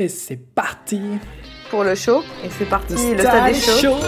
[0.00, 0.98] Et c'est parti
[1.68, 3.98] Pour le show, et c'est parti, le stade des shows.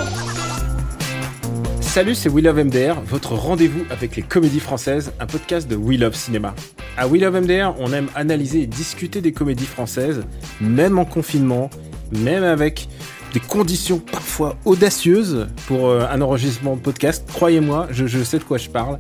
[1.83, 6.01] Salut, c'est We Love MDR, votre rendez-vous avec les comédies françaises, un podcast de We
[6.01, 6.55] Love Cinéma.
[6.97, 10.23] À We Love MDR, on aime analyser et discuter des comédies françaises,
[10.63, 11.69] même en confinement,
[12.11, 12.89] même avec
[13.35, 17.29] des conditions parfois audacieuses pour euh, un enregistrement de podcast.
[17.35, 18.97] Croyez-moi, je, je sais de quoi je parle.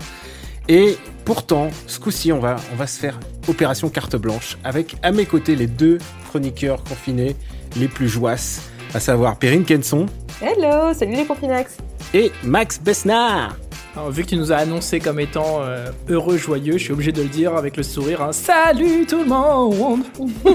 [0.68, 5.10] Et pourtant, ce coup-ci, on va, on va se faire opération carte blanche avec à
[5.10, 5.96] mes côtés les deux
[6.36, 7.36] chroniqueurs confinés
[7.76, 8.62] les plus joasses,
[8.94, 10.06] à savoir Perrine Kenson
[10.40, 11.76] Hello, salut les Confinax.
[12.14, 13.54] et Max Besnard.
[13.94, 17.12] Alors, vu que tu nous as annoncé comme étant euh, heureux, joyeux, je suis obligé
[17.12, 18.22] de le dire avec le sourire.
[18.22, 18.32] hein.
[18.32, 20.04] Salut tout le monde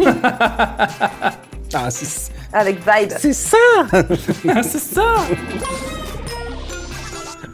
[1.73, 3.11] Ah, c'est Avec Vibe.
[3.19, 3.57] c'est ça
[4.63, 5.15] C'est ça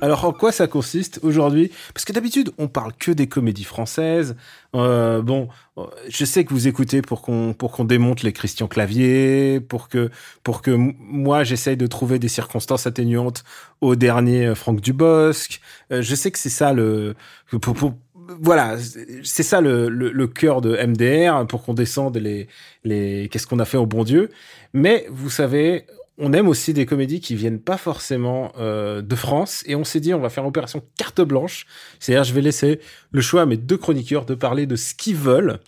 [0.03, 1.71] Alors, en quoi ça consiste aujourd'hui?
[1.93, 4.35] Parce que d'habitude, on parle que des comédies françaises.
[4.75, 8.67] Euh, bon, euh, je sais que vous écoutez pour qu'on pour qu'on démonte les Christian
[8.67, 10.09] Clavier, pour que
[10.43, 13.45] pour que moi j'essaye de trouver des circonstances atténuantes
[13.79, 15.61] au dernier euh, Franck Dubosc.
[15.91, 17.15] Euh, je sais que c'est ça le
[17.61, 17.93] pour, pour-
[18.41, 18.77] voilà,
[19.23, 22.47] c'est ça le, le, le cœur de MDR pour qu'on descende les
[22.83, 24.29] les qu'est-ce qu'on a fait au bon Dieu.
[24.73, 25.85] Mais vous savez,
[26.19, 29.99] on aime aussi des comédies qui viennent pas forcément euh, de France et on s'est
[29.99, 31.65] dit on va faire opération carte blanche.
[31.99, 32.79] C'est-à-dire je vais laisser
[33.11, 35.59] le choix à mes deux chroniqueurs de parler de ce qu'ils veulent.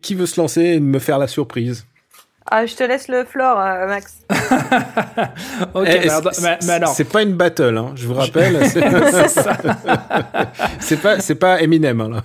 [0.00, 1.84] Qui veut se lancer et me faire la surprise
[2.48, 4.18] Ah, je te laisse le floor, euh, Max.
[5.74, 8.14] Ok, Eh, mais alors, c'est- mais- mais alors, c'est pas une battle, hein, je vous
[8.14, 8.64] rappelle.
[8.68, 9.58] c'est ça.
[10.80, 12.00] c'est pas c'est pas Eminem.
[12.00, 12.24] Hein, là.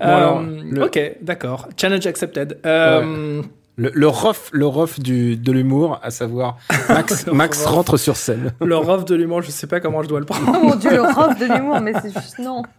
[0.00, 1.68] Bon, alors, Euh, le- Ok, d'accord.
[1.78, 2.58] Challenge accepted.
[2.66, 3.42] Euh,
[3.80, 6.58] Le, le rough, le rough du, de l'humour, à savoir
[7.32, 8.52] Max, rentre sur scène.
[8.60, 10.52] Le rough de l'humour, je sais pas comment je dois le prendre.
[10.54, 12.62] Oh mon dieu, le rough de l'humour, mais c'est juste non.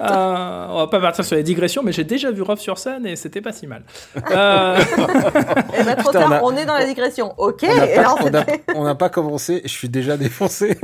[0.00, 3.06] Euh, on va pas partir sur les digressions, mais j'ai déjà vu Rof sur scène
[3.06, 3.82] et c'était pas si mal.
[4.30, 4.76] Euh,
[5.78, 7.32] Eh ben, trop Putain, tard, on est dans la digression.
[7.38, 8.14] Ok, n'a pas,
[8.74, 10.78] on n'a pas commencé, je suis déjà défoncé.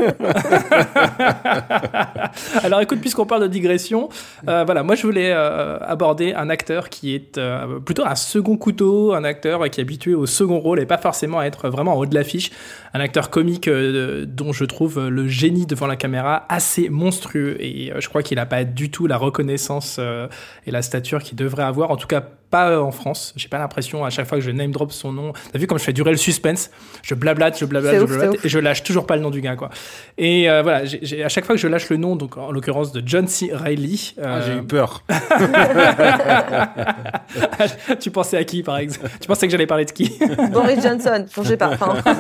[2.63, 4.09] Alors écoute, puisqu'on parle de digression,
[4.49, 8.57] euh, voilà, moi je voulais euh, aborder un acteur qui est euh, plutôt un second
[8.57, 11.94] couteau, un acteur qui est habitué au second rôle et pas forcément à être vraiment
[11.94, 12.50] en haut de l'affiche,
[12.94, 17.56] un acteur comique euh, dont je trouve le génie devant la caméra assez monstrueux.
[17.60, 20.28] Et euh, je crois qu'il n'a pas du tout la reconnaissance euh,
[20.66, 23.33] et la stature qu'il devrait avoir, en tout cas pas euh, en France.
[23.37, 25.33] J'ai pas l'impression à chaque fois que je name drop son nom.
[25.53, 26.71] T'as vu comme je fais durer le suspense?
[27.03, 29.41] Je blablate, je blablate, je ouf, blablate et je lâche toujours pas le nom du
[29.41, 29.71] gars quoi.
[30.19, 30.83] Et euh, voilà,
[31.25, 33.50] à chaque fois que je lâche le nom, donc en l'occurrence de John C.
[33.53, 35.03] Reilly, Ah, euh, J'ai eu peur.
[38.00, 40.19] tu pensais à qui par exemple Tu pensais que j'allais parler de qui?
[40.53, 41.71] Boris Johnson, j'ai pas.
[41.75, 41.97] Enfin,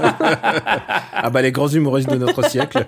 [1.12, 2.86] Ah bah les grands humoristes de notre siècle.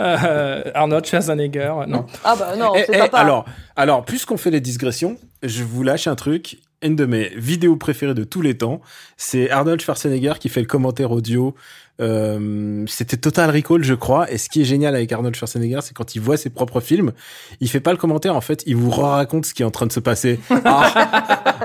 [0.00, 3.18] euh, Arnold Schwarzenegger, non ah bah non, Eh, c'est eh, pas pas.
[3.18, 3.44] alors,
[3.76, 6.51] alors, puisqu'on fait les digressions, je vous lâche un truc.
[6.82, 8.80] Une de mes vidéos préférées de tous les temps,
[9.16, 11.54] c'est Arnold Schwarzenegger qui fait le commentaire audio.
[12.00, 14.30] Euh, C'était Total Recall, je crois.
[14.32, 17.12] Et ce qui est génial avec Arnold Schwarzenegger, c'est quand il voit ses propres films,
[17.60, 18.34] il fait pas le commentaire.
[18.34, 20.40] En fait, il vous raconte ce qui est en train de se passer.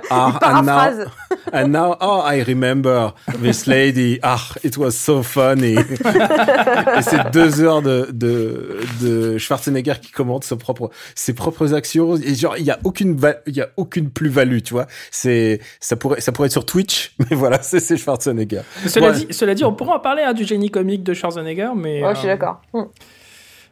[0.09, 1.05] Ah, ah, and now,
[1.53, 4.19] and now, oh, I remember this lady.
[4.23, 5.73] Ah, it was so funny.
[6.97, 12.15] Et c'est deux heures de, de, de Schwarzenegger qui commente ses propres, ses propres actions.
[12.15, 14.87] Et genre, il y a aucune, il y a aucune plus-value, tu vois.
[15.11, 18.61] C'est, ça pourrait, ça pourrait être sur Twitch, mais voilà, c'est, c'est Schwarzenegger.
[18.85, 19.13] cela, Ouais.
[19.15, 22.13] dit, cela dit, on pourra en parler hein, du génie comique de Schwarzenegger, mais Ouais,
[22.13, 22.61] je suis euh, d'accord.
[22.73, 22.83] Hmm.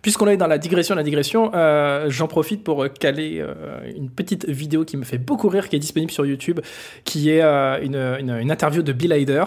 [0.01, 4.47] Puisqu'on est dans la digression, la digression, euh, j'en profite pour caler euh, une petite
[4.47, 6.59] vidéo qui me fait beaucoup rire, qui est disponible sur YouTube,
[7.05, 9.45] qui est une, une, une interview de Bill Hader,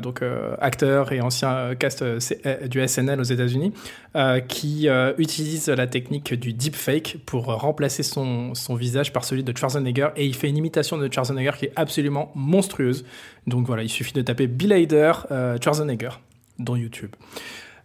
[0.00, 0.22] donc
[0.60, 3.72] acteur et ancien cast du SNL aux États-Unis,
[4.46, 4.88] qui
[5.18, 10.24] utilise la technique du deepfake pour remplacer son, son visage par celui de Schwarzenegger, et
[10.24, 13.04] il fait une imitation de Schwarzenegger qui est absolument monstrueuse.
[13.48, 15.12] Donc voilà, il suffit de taper Bill Hader,
[15.60, 16.10] Schwarzenegger
[16.58, 17.10] dans YouTube.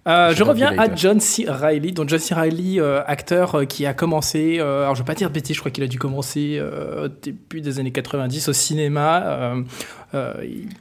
[0.07, 0.95] Euh, je reviens à.
[0.95, 1.45] John C.
[1.47, 1.91] Reilly.
[1.91, 2.33] Donc John C.
[2.33, 5.59] Reilly, euh, acteur euh, qui a commencé, alors je vais pas dire de bêtises, je
[5.61, 9.53] crois qu'il a dû commencer au début des années 90 au cinéma.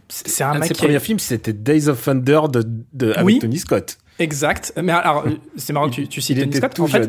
[0.08, 2.64] C'est un Un mec ses qui a- premiers films, c'était Days of Thunder de,
[2.94, 3.38] de, avec Oui.
[3.38, 3.98] Tony Scott.
[4.20, 4.75] Exact.
[4.81, 5.25] Mais alors,
[5.56, 6.78] c'est marrant que tu, tu cites Tony Scott.
[6.78, 7.08] En fait,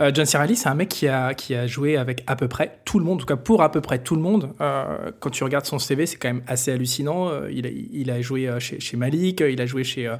[0.00, 0.38] euh, John C.
[0.38, 3.04] Reilly, c'est un mec qui a, qui a joué avec à peu près tout le
[3.04, 4.50] monde, en tout cas pour à peu près tout le monde.
[4.60, 7.28] Euh, quand tu regardes son CV, c'est quand même assez hallucinant.
[7.28, 10.14] Euh, il, a, il a joué euh, chez, chez Malik, il a joué chez,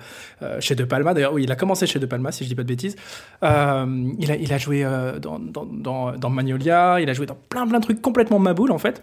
[0.58, 1.14] chez De Palma.
[1.14, 2.96] D'ailleurs, oui, il a commencé chez De Palma, si je dis pas de bêtises.
[3.42, 4.82] il, a, il a joué
[5.20, 8.72] dans, dans, dans, dans Magnolia, il a joué dans plein, plein de trucs complètement maboule,
[8.72, 9.02] en fait.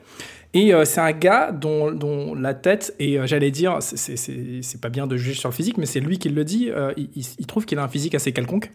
[0.53, 4.89] Et euh, c'est un gars dont, dont, la tête, et euh, j'allais dire, c'est pas
[4.89, 7.65] bien de juger sur le physique, mais c'est lui qui le dit, euh, il, trouve
[7.65, 8.71] qu'il a un physique assez quelconque.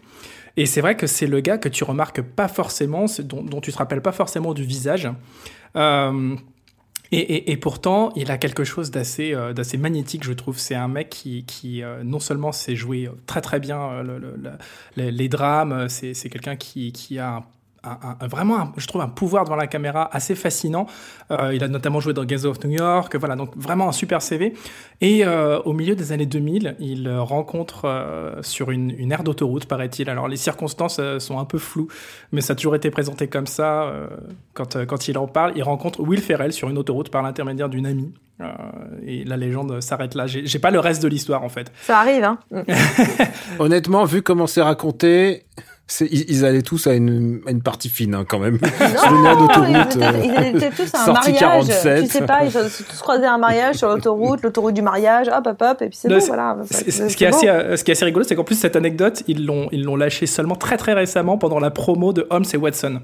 [0.57, 3.73] Et c'est vrai que c'est le gars que tu remarques pas forcément, dont, dont, tu
[3.73, 5.09] te rappelles pas forcément du visage.
[7.13, 10.59] Et, et, et, pourtant, il a quelque chose d'assez d'assez magnétique, je trouve.
[10.59, 14.37] C'est un mec qui, qui non seulement sait jouer très très bien le, le,
[14.97, 17.45] le, les drames, c'est quelqu'un qui, qui a un
[17.85, 20.87] un, vraiment, je trouve, un pouvoir devant la caméra assez fascinant.
[21.31, 24.23] Euh, il a notamment joué dans Gangs of New York, voilà, donc vraiment un super
[24.23, 24.55] CV.
[25.01, 29.67] Et euh, au milieu des années 2000, il rencontre euh, sur une, une aire d'autoroute,
[29.67, 30.09] paraît-il.
[30.09, 31.89] Alors les circonstances sont un peu floues,
[32.33, 33.93] mais ça a toujours été présenté comme ça.
[34.55, 37.87] quand, quand il en parle, il rencontre Will Ferrell sur une autoroute par l'intermédiaire d'une
[37.87, 38.13] amie.
[39.07, 40.27] et la légende s'arrête là.
[40.27, 41.73] J'ai pas le reste de l'histoire en fait.
[41.83, 42.39] Ça arrive, hein.
[43.59, 45.45] Honnêtement, vu comment c'est raconté,
[46.01, 48.59] ils, allaient tous à une, à une partie fine hein, quand même.
[49.11, 49.99] Non, d'autoroute.
[50.25, 51.39] Ils, étaient tous à un mariage.
[51.39, 52.05] 47.
[52.05, 55.29] Tu sais pas, ils se tous croisés à un mariage sur l'autoroute, l'autoroute du mariage,
[55.29, 56.57] hop, hop, hop, et puis c'est bon, voilà.
[56.71, 59.23] Ce qui, est assez, euh, ce qui est assez rigolo, c'est qu'en plus, cette anecdote,
[59.29, 62.57] ils l'ont, ils l'ont lâché seulement très très récemment pendant la promo de Holmes et
[62.57, 63.01] Watson,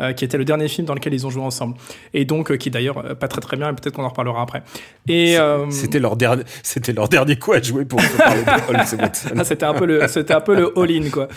[0.00, 1.76] euh, qui était le dernier film dans lequel ils ont joué ensemble.
[2.14, 4.64] Et donc, euh, qui d'ailleurs, pas très très bien, et peut-être qu'on en reparlera après.
[5.08, 5.38] Et,
[5.70, 9.28] c'était leur dernier, c'était leur dernier coup à jouer pour parler de Holmes et Watson.
[9.38, 11.28] ah, c'était un peu le, c'était un peu le all-in, quoi.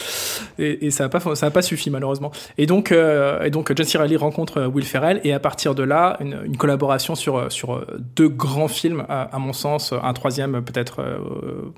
[0.57, 2.31] Et, et ça n'a pas, ça a pas suffi malheureusement.
[2.57, 3.97] Et donc, euh, et donc John C.
[3.97, 7.49] Reilly rencontre euh, Will Ferrell et à partir de là, une, une collaboration sur euh,
[7.49, 7.85] sur
[8.15, 11.01] deux grands films, à, à mon sens, un troisième peut-être,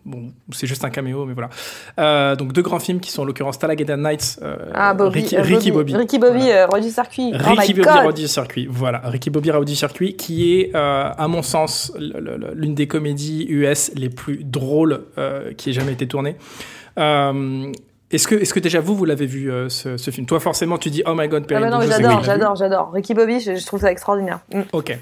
[0.05, 2.35] bon, c'est juste un caméo, mais voilà.
[2.35, 4.39] donc deux grands films qui sont en l'occurrence Talladega Nights,
[4.73, 6.67] ah, Bobby, Ricky, Ricky, Bobby, Ricky Bobby, voilà.
[6.67, 10.15] Road du circuit, oh Ricky Bobby, Road du circuit, voilà, Ricky Bobby, Road du circuit,
[10.15, 15.01] qui est à mon sens l'une des comédies US les plus drôles
[15.57, 16.35] qui ait jamais été tournée.
[16.99, 17.71] Euh,
[18.11, 20.25] est-ce que, est-ce que déjà vous, vous l'avez vu euh, ce, ce, film?
[20.25, 21.63] Toi, forcément, tu dis Oh my God, Perry.
[21.63, 22.91] Ah bah non, j'adore, j'adore, j'adore.
[22.91, 24.39] Ricky Bobby, je, je, trouve ça extraordinaire.
[24.51, 24.61] Mm.
[24.73, 24.97] Ok.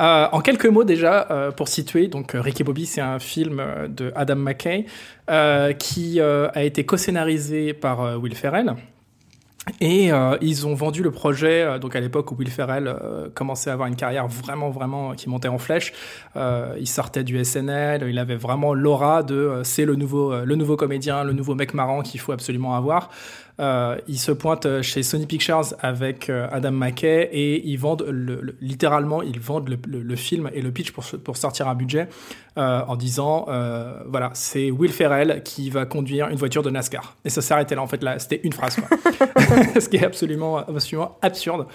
[0.00, 4.12] Euh, en quelques mots déjà, euh, pour situer, donc Ricky Bobby, c'est un film de
[4.14, 4.86] Adam McKay
[5.78, 8.74] qui a été co-scénarisé par Will Ferrell.
[9.80, 13.28] Et euh, ils ont vendu le projet, euh, donc à l'époque où Will Ferrell euh,
[13.32, 15.92] commençait à avoir une carrière vraiment, vraiment qui montait en flèche.
[16.34, 20.76] Euh, il sortait du SNL, il avait vraiment l'aura de c'est le nouveau, le nouveau
[20.76, 23.10] comédien, le nouveau mec marrant qu'il faut absolument avoir.
[23.60, 28.40] Euh, ils se pointent chez Sony Pictures avec euh, Adam McKay et ils vendent le,
[28.40, 32.08] le, littéralement ils vendent le, le, film et le pitch pour, pour sortir un budget
[32.58, 37.16] euh, en disant euh, voilà c'est Will Ferrell qui va conduire une voiture de NASCAR.
[37.24, 38.98] Et ça s'est arrêté là en fait là c'était une phrase quoi.
[39.80, 41.66] ce qui est absolument absolument absurde.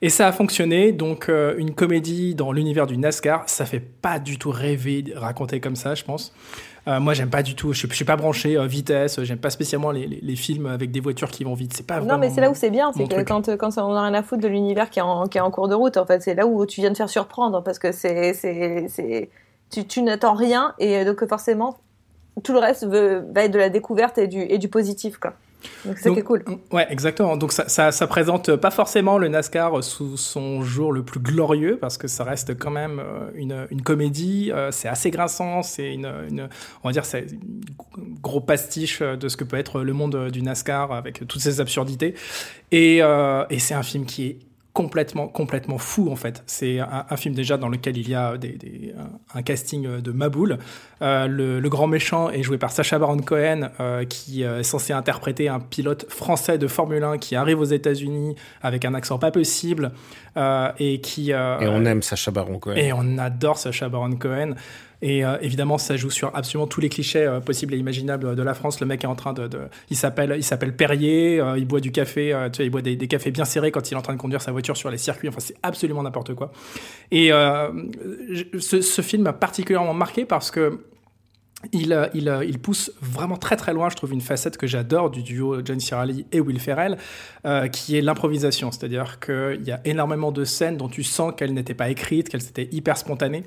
[0.00, 4.18] Et ça a fonctionné donc euh, une comédie dans l'univers du NASCAR ça fait pas
[4.18, 6.32] du tout rêver raconter comme ça je pense
[6.88, 7.72] euh, moi, j'aime pas du tout.
[7.72, 9.22] Je, je suis pas branché euh, vitesse.
[9.22, 11.74] J'aime pas spécialement les, les, les, films avec des voitures qui vont vite.
[11.74, 14.02] C'est pas Non, mais c'est là où c'est bien, c'est que quand, quand on a
[14.02, 16.06] rien à foutre de l'univers qui, est en, qui est en cours de route, en
[16.06, 19.30] fait, c'est là où tu viens de faire surprendre parce que c'est, c'est, c'est,
[19.70, 21.78] tu, tu n'attends rien et donc forcément
[22.42, 25.34] tout le reste veut, va être de la découverte et du, et du positif, quoi.
[25.84, 26.44] Donc c'est cool.
[26.70, 27.36] Ouais, exactement.
[27.36, 31.78] Donc ça, ça, ça, présente pas forcément le NASCAR sous son jour le plus glorieux
[31.80, 34.50] parce que ça reste quand même euh, une, une comédie.
[34.52, 35.62] Euh, c'est assez grinçant.
[35.62, 36.48] C'est une, une,
[36.82, 37.26] on va dire, c'est
[38.22, 42.14] gros pastiche de ce que peut être le monde du NASCAR avec toutes ces absurdités.
[42.70, 44.38] Et, euh, et c'est un film qui est
[44.72, 46.42] complètement complètement fou en fait.
[46.46, 48.94] C'est un, un, film déjà dans lequel il y a des, des,
[49.34, 50.58] un, casting de Maboul.
[51.02, 54.64] Euh, le, le, grand méchant est joué par Sacha Baron Cohen, euh, qui euh, est
[54.64, 59.18] censé interpréter un pilote français de Formule 1 qui arrive aux États-Unis avec un accent
[59.18, 59.92] pas possible
[60.36, 61.30] euh, et qui.
[61.32, 62.76] et on aime Sacha Baron Cohen.
[62.76, 64.54] Et on adore Sacha Baron Cohen.
[65.02, 68.42] Et euh, évidemment, ça joue sur absolument tous les clichés euh, possibles et imaginables de
[68.42, 68.80] la France.
[68.80, 69.48] Le mec est en train de,
[69.90, 72.94] il s'appelle, il s'appelle Perrier, euh, il boit du café, tu sais, il boit des,
[72.94, 74.98] des, cafés bien serrés quand il est en train de conduire sa voiture sur les
[74.98, 75.28] circuits.
[75.28, 76.52] Enfin, c'est absolument n'importe quoi.
[77.10, 77.30] Et
[78.58, 80.78] ce, ce film m'a particulièrement marqué parce que
[81.72, 85.22] il, il, il, pousse vraiment très très loin, je trouve, une facette que j'adore du
[85.22, 86.98] duo John Cirali et Will Ferrell,
[87.46, 88.70] euh, qui est l'improvisation.
[88.72, 92.44] C'est-à-dire qu'il y a énormément de scènes dont tu sens qu'elles n'étaient pas écrites, qu'elles
[92.44, 93.44] étaient hyper spontanées.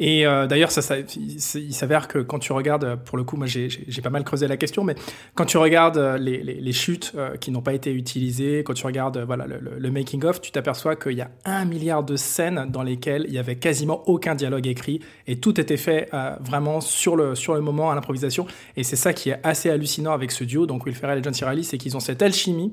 [0.00, 3.68] Et euh, d'ailleurs, ça, il, s'avère que quand tu regardes, pour le coup, moi j'ai
[4.02, 4.96] pas mal creusé la question, mais
[5.34, 9.46] quand tu regardes les, chutes euh, qui n'ont pas été utilisées, quand tu regardes voilà,
[9.46, 13.34] le, le, making-of, tu t'aperçois qu'il y a un milliard de scènes dans lesquelles il
[13.34, 17.51] y avait quasiment aucun dialogue écrit et tout était fait euh, vraiment sur le, sur
[17.52, 18.46] sur le moment à l'improvisation.
[18.76, 21.34] Et c'est ça qui est assez hallucinant avec ce duo, donc Will Ferrell et John
[21.34, 21.44] C.
[21.44, 22.72] Reilly, c'est qu'ils ont cette alchimie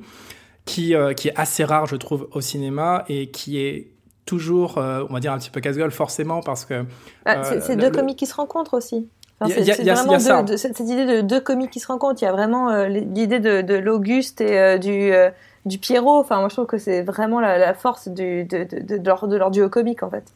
[0.65, 3.91] qui, qui est assez rare, je trouve, au cinéma et qui est
[4.25, 6.85] toujours, on va dire, un petit peu casse-gueule, forcément, parce que.
[7.25, 9.09] Ah, c'est deux comiques qui se rencontrent aussi.
[9.47, 12.21] c'est vraiment cette idée de deux comiques qui se rencontrent.
[12.21, 15.11] Il y a vraiment l'idée de, de l'Auguste et du
[15.65, 16.19] du Pierrot.
[16.19, 19.37] Enfin, moi, je trouve que c'est vraiment la, force du, de, de, de, leur, de,
[19.37, 20.33] leur, duo comique, en fait.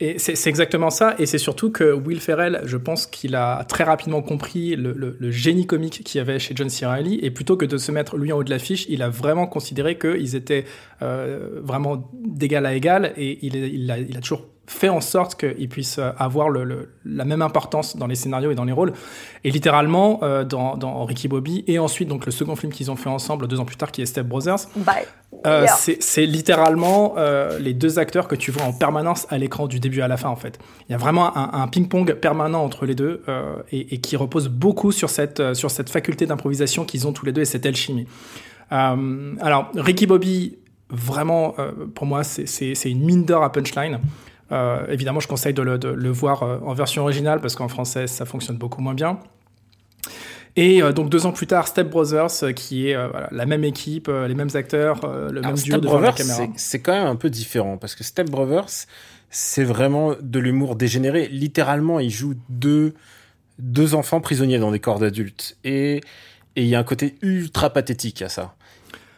[0.00, 1.16] Et c'est exactement ça.
[1.18, 5.66] Et c'est surtout que Will Ferrell, je pense qu'il a très rapidement compris le, génie
[5.66, 6.86] comique qu'il y avait chez John C.
[7.20, 9.98] Et plutôt que de se mettre lui en haut de l'affiche, il a vraiment considéré
[9.98, 10.64] qu'ils étaient
[11.02, 13.12] euh, vraiment d'égal à égal.
[13.16, 16.90] Et il, il, a, il a toujours fait en sorte qu'il puisse euh, avoir le,
[17.04, 18.92] la même importance dans les scénarios et dans les rôles.
[19.42, 22.96] Et littéralement, euh, dans, dans, Ricky Bobby, et ensuite donc le second film qu'ils ont
[22.96, 24.68] fait ensemble deux ans plus tard, qui est Step Brothers,
[25.46, 27.14] euh, c'est littéralement
[27.60, 30.28] les deux acteurs que tu vois en permanence à l'écran du début à la fin
[30.28, 30.58] en fait.
[30.88, 33.22] Il y a vraiment un, un ping-pong permanent entre les deux
[33.70, 37.32] et, et, qui repose beaucoup sur cette, sur cette faculté d'improvisation qu'ils ont tous les
[37.32, 38.06] deux et cette alchimie.
[38.70, 40.58] alors, Ricky Bobby,
[40.90, 41.54] vraiment,
[41.94, 44.00] pour moi, c'est une mine d'or à punchline.
[44.50, 48.24] Euh, évidemment, je conseille de le, voir euh, en version originale parce qu'en français, ça
[48.24, 49.20] fonctionne beaucoup moins bien.
[50.56, 52.96] Et euh, donc deux ans plus tard, Step Brothers, qui est
[53.30, 55.00] la même équipe, les mêmes acteurs,
[55.30, 56.46] le même duo devant la caméra.
[56.56, 58.86] C'est quand même un peu différent parce que Step Brothers,
[59.30, 61.28] c'est vraiment de l'humour dégénéré.
[61.28, 62.94] Littéralement, ils jouent deux,
[63.58, 65.58] deux enfants prisonniers dans des corps d'adultes.
[65.64, 66.00] Et
[66.56, 68.54] il y a un côté ultra pathétique à ça.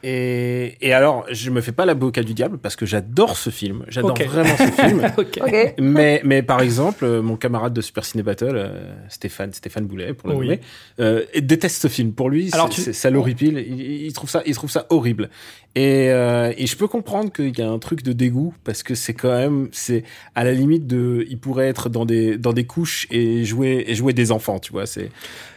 [0.02, 3.84] Et, et, alors, je me fais pas l'avocat du diable parce que j'adore ce film.
[3.88, 5.12] J'adore vraiment ce film.
[5.18, 5.74] okay.
[5.78, 10.30] Mais, mais par exemple, mon camarade de Super Ciné Battle, euh, Stéphane, Stéphane Boulet, pour
[10.30, 10.46] le oui.
[10.46, 10.60] nommer,
[11.00, 12.12] euh, déteste ce film.
[12.12, 12.80] Pour lui, alors tu...
[12.92, 13.64] ça l'horripile.
[13.66, 15.28] Il, il, trouve ça, il trouve ça horrible.
[15.76, 18.96] Et, euh, et je peux comprendre qu'il y a un truc de dégoût parce que
[18.96, 20.02] c'est quand même, c'est
[20.34, 23.94] à la limite de, il pourrait être dans des dans des couches et jouer et
[23.94, 24.86] jouer des enfants, tu vois.
[24.86, 25.10] C'est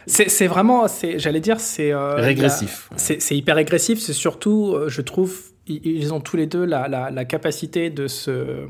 [0.06, 2.90] c'est vraiment, c'est, j'allais dire, c'est euh, régressif.
[2.96, 3.98] C'est hyper régressif.
[3.98, 8.06] C'est surtout, euh, je trouve, ils ont tous les deux la, la, la capacité de
[8.06, 8.68] se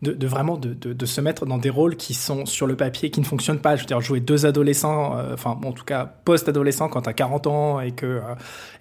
[0.00, 3.20] de, vraiment de, de, se mettre dans des rôles qui sont sur le papier, qui
[3.20, 3.74] ne fonctionnent pas.
[3.74, 7.46] Je veux dire, jouer deux adolescents, euh, enfin, en tout cas, post-adolescent quand t'as 40
[7.48, 8.20] ans et que, euh,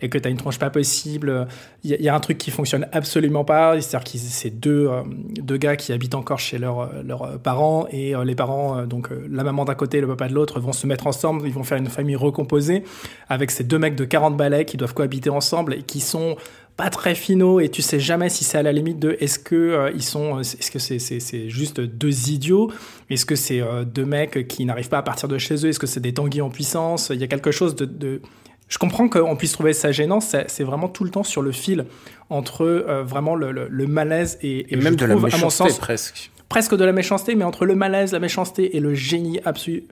[0.01, 1.47] et que t'as une tronche pas possible.
[1.83, 3.81] Il y, a un truc qui fonctionne absolument pas.
[3.81, 5.01] C'est-à-dire que c'est deux, euh,
[5.41, 9.65] deux gars qui habitent encore chez leurs leurs parents et les parents, donc la maman
[9.65, 11.47] d'un côté et le papa de l'autre, vont se mettre ensemble.
[11.47, 12.83] Ils vont faire une famille recomposée
[13.27, 16.35] avec ces deux mecs de 40 balais qui doivent cohabiter ensemble et qui sont
[16.77, 19.55] pas très finaux et tu sais jamais si c'est à la limite de est-ce que
[19.55, 22.71] euh, ils sont est-ce que c'est c'est juste deux idiots?
[23.09, 25.69] Est-ce que c'est euh, deux mecs qui n'arrivent pas à partir de chez eux?
[25.69, 27.09] Est-ce que c'est des tanguis en puissance?
[27.11, 28.21] Il y a quelque chose de, de...
[28.69, 31.85] je comprends qu'on puisse trouver ça gênant c'est vraiment tout le temps sur le fil
[32.29, 35.65] entre euh, vraiment le, le, le, malaise et, et, même de trouve, la méchanceté à
[35.65, 36.31] mon sens, presque.
[36.47, 39.85] presque de la méchanceté mais entre le malaise la méchanceté et le génie absolu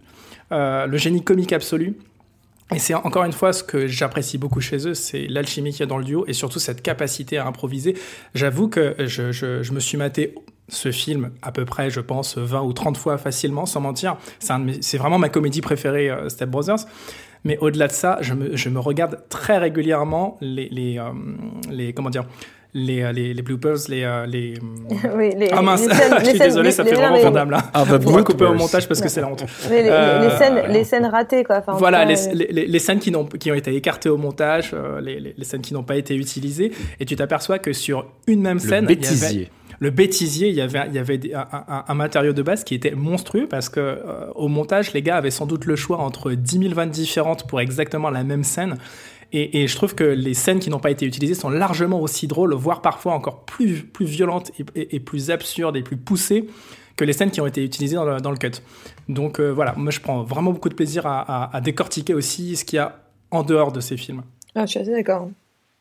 [0.52, 1.96] le génie comique absolu
[2.74, 5.84] et c'est encore une fois ce que j'apprécie beaucoup chez eux, c'est l'alchimie qu'il y
[5.84, 7.96] a dans le duo et surtout cette capacité à improviser.
[8.34, 10.34] J'avoue que je, me suis maté
[10.68, 14.18] ce film à peu près, je pense, 20 ou 30 fois facilement, sans mentir.
[14.40, 16.88] C'est vraiment ma comédie préférée, euh, Step Brothers.
[17.44, 21.12] Mais au-delà de ça, je me, regarde très régulièrement les, les, euh,
[21.70, 22.26] les comment dire,
[22.76, 24.04] les, euh, les, les bloopers, les.
[24.04, 24.54] Euh, les...
[25.16, 25.88] oui, les, ah mince,
[26.20, 27.64] je suis désolé, ça fait vraiment fandame là.
[27.74, 29.46] Ah, bah, On va couper au montage parce que c'est la honte.
[29.70, 31.58] Les, les, euh, scènes, les scènes ratées, quoi.
[31.60, 35.00] Enfin, voilà, les, les, les, scènes qui, ont, qui ont été écartées au montage, euh,
[35.00, 38.60] les, les, scènes qui n'ont pas été utilisées, et tu t'aperçois que sur une même
[38.60, 38.84] scène.
[38.84, 39.30] Le bêtisier.
[39.30, 42.34] Il y avait, le bêtisier, il y avait, il y avait un, un, un, matériau
[42.34, 45.66] de base qui était monstrueux parce que euh, au montage, les gars avaient sans doute
[45.66, 48.78] le choix entre 10 000 vannes différentes pour exactement la même scène.
[49.32, 52.28] Et, et, je trouve que les scènes qui n'ont pas été utilisées sont largement aussi
[52.28, 56.48] drôles, voire parfois encore plus, plus violentes et, et, et, plus absurdes et plus poussées
[56.96, 58.52] que les scènes qui ont été utilisées dans le, dans le cut.
[59.10, 62.56] Donc euh, voilà, moi je prends vraiment beaucoup de plaisir à, à, à décortiquer aussi
[62.56, 63.00] ce qu'il y a
[63.32, 64.24] en dehors de ces films.
[64.56, 65.30] Ah, je suis assez d'accord.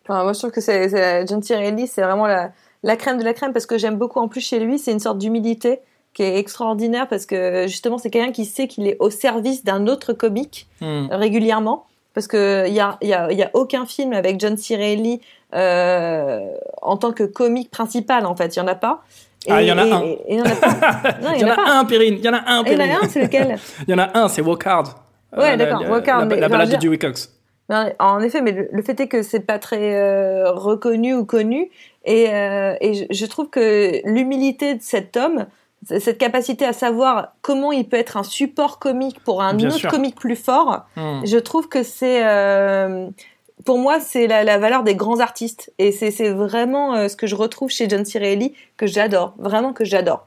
[0.03, 3.33] Enfin, moi je trouve que c'est John Tirelli, c'est vraiment la, la crème de la
[3.33, 5.81] crème parce que j'aime beaucoup en plus chez lui, c'est une sorte d'humilité
[6.13, 9.87] qui est extraordinaire parce que justement c'est quelqu'un qui sait qu'il est au service d'un
[9.87, 11.09] autre comique mm.
[11.11, 14.77] régulièrement parce que il y a, y, a, y a aucun film avec John C.
[14.77, 15.21] Reilly
[15.55, 16.41] euh,
[16.81, 19.03] en tant que comique principal en fait, il y en a pas.
[19.47, 20.03] Et, ah, il y en a et, un.
[20.29, 21.19] Il y en a pas.
[21.23, 22.15] Non, il y, en a, a un, Périne.
[22.19, 22.81] Il y en a un, Périne.
[22.81, 24.89] Il y en a un, c'est lequel Il y en a un, c'est Walk Hard.
[25.37, 26.31] Ouais, euh, d'accord, Walk Hard.
[26.31, 27.31] La, la, la balade de Dewey Cox.
[27.69, 31.71] En effet, mais le, le fait est que c'est pas très euh, reconnu ou connu,
[32.05, 35.47] et, euh, et je, je, trouve que l'humilité de cet homme,
[35.87, 39.79] cette capacité à savoir comment il peut être un support comique pour un Bien autre
[39.79, 39.91] sûr.
[39.91, 41.25] comique plus fort, hmm.
[41.25, 43.09] je trouve que c'est, euh,
[43.65, 45.73] pour moi, c'est la, la, valeur des grands artistes.
[45.79, 48.19] Et c'est vraiment euh, ce que je retrouve chez John C.
[48.19, 50.27] Reilly, que j'adore, vraiment que j'adore.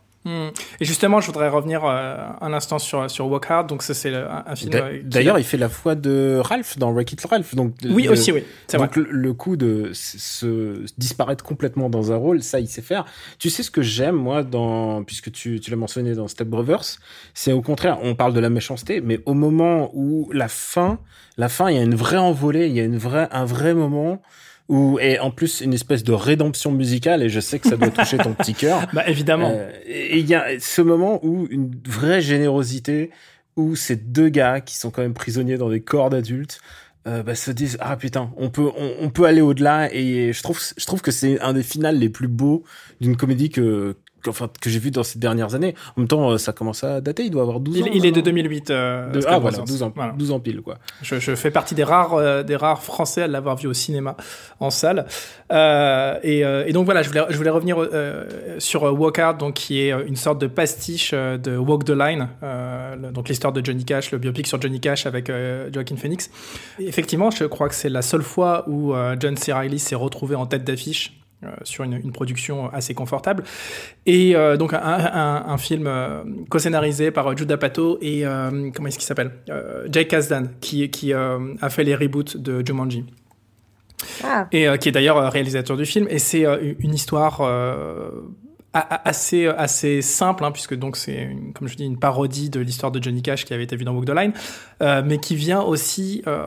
[0.79, 3.67] Et justement, je voudrais revenir euh, un instant sur sur Walk Hard.
[3.67, 4.71] Donc ça, c'est un, film.
[4.75, 7.55] Euh, d'ailleurs, il fait la voix de Ralph dans Wreck-It Ralph.
[7.55, 8.43] Donc oui, aussi, oui.
[8.73, 13.05] Donc le, le, coup de se disparaître complètement dans un rôle, ça, il sait faire.
[13.39, 16.99] Tu sais ce que j'aime moi dans, puisque tu, tu l'as mentionné dans Step Brothers,
[17.33, 20.99] c'est au contraire, on parle de la méchanceté, mais au moment où la fin,
[21.37, 23.73] la fin, il y a une vraie envolée, il y a une vraie, un vrai
[23.73, 24.21] moment
[24.69, 27.89] où et en plus une espèce de rédemption musicale et je sais que ça doit
[27.89, 28.87] toucher ton petit cœur.
[28.93, 29.53] Bah évidemment.
[29.53, 33.11] Euh, et il y a ce moment où une vraie générosité
[33.55, 36.59] où ces deux gars qui sont quand même prisonniers dans des corps d'adultes
[37.07, 40.61] euh, bah, se disent ah putain on peut on, peut aller au-delà et je trouve
[40.75, 42.63] je trouve que c'est un des finales les plus beaux
[42.99, 43.95] d'une comédie que
[44.27, 45.75] enfin, que j'ai vu dans ces dernières années.
[45.95, 47.87] En même temps, euh, ça commence à dater, il doit avoir 12 il, ans.
[47.93, 48.69] Il est de 2008.
[48.69, 50.77] Euh, ah voilà, 12 ans, 12 ans pile quoi.
[51.01, 54.15] Je, je, fais partie des rares, euh, des rares Français à l'avoir vu au cinéma,
[54.59, 55.05] en salle.
[55.51, 57.77] Euh, et, et, donc voilà, je voulais, je voulais revenir
[58.59, 62.29] sur Walk Hard, donc qui est une sorte de pastiche de Walk the Line,
[63.13, 65.31] donc l'histoire de Johnny Cash, le biopic sur Johnny Cash avec
[65.73, 66.29] Joaquin Phoenix.
[66.79, 69.53] effectivement, je crois que c'est la seule fois où John C.
[69.53, 71.13] Reilly s'est retrouvé en tête d'affiche
[71.63, 73.43] sur une, une, production assez confortable.
[74.05, 78.23] Et euh, donc un, un, un film euh, co-scénarisé par Judah Pato et
[78.73, 79.31] comment est-ce qu'il s'appelle
[79.91, 83.05] Jake Kasdan qui, qui a fait les reboots de Jumanji.
[84.23, 84.47] Ah.
[84.51, 86.07] Et qui est d'ailleurs réalisateur du film.
[86.09, 86.45] Et c'est
[86.79, 87.41] une histoire
[88.79, 93.01] assez assez simple hein, puisque donc c'est comme je dis une parodie de l'histoire de
[93.01, 94.33] Johnny Cash qui avait été vue dans Walk the Line
[94.81, 96.45] euh, mais qui vient aussi euh,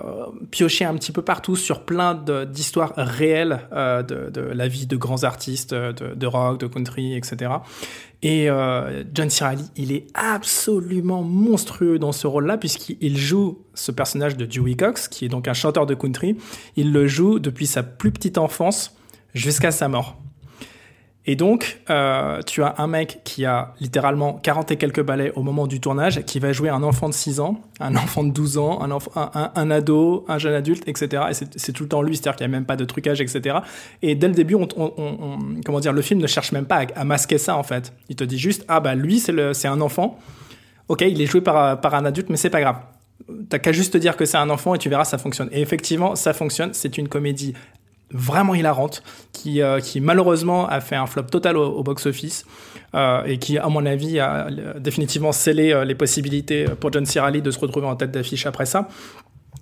[0.51, 5.25] piocher un petit peu partout sur plein d'histoires réelles euh, de, la vie de grands
[5.25, 7.53] artistes de, rock de country etc
[8.23, 8.49] et
[9.15, 9.45] John C.
[9.77, 15.09] Il est absolument monstrueux dans ce rôle là puisqu'il joue ce personnage de Dewey Cox
[15.09, 16.37] qui est donc un chanteur de country.
[16.77, 18.95] Il le joue depuis sa plus petite enfance
[19.35, 20.19] jusqu'à sa mort
[21.31, 25.45] et donc, euh, tu as un mec qui a littéralement 40 et quelques balais au
[25.45, 28.59] moment du tournage, qui va jouer un enfant de 6 ans, un enfant de 12
[28.59, 28.81] ans,
[29.55, 31.23] un, ado, un jeune adulte, etc.
[31.31, 33.59] Et c'est tout le temps lui, c'est-à-dire qu'il n'y a même pas de trucage, etc.
[34.03, 34.57] Et dès le début,
[35.65, 37.93] comment dire, le film ne cherche même pas à, masquer ça, en fait.
[38.09, 40.19] Il te dit juste, ah bah lui, c'est un enfant.
[40.89, 42.81] Ok, il est joué par, par un adulte, mais c'est pas grave.
[43.49, 45.49] T'as qu'à juste te dire que c'est un enfant et tu verras, ça fonctionne.
[45.53, 46.75] Et effectivement, ça fonctionne.
[46.75, 47.55] C'est une comédie
[48.13, 52.45] vraiment hilarante, qui, euh, qui malheureusement a fait un flop total au, box-office
[52.95, 57.21] euh, et qui, à mon avis, a définitivement scellé euh, les possibilités pour John C.
[57.41, 58.89] de se retrouver en tête d'affiche après ça.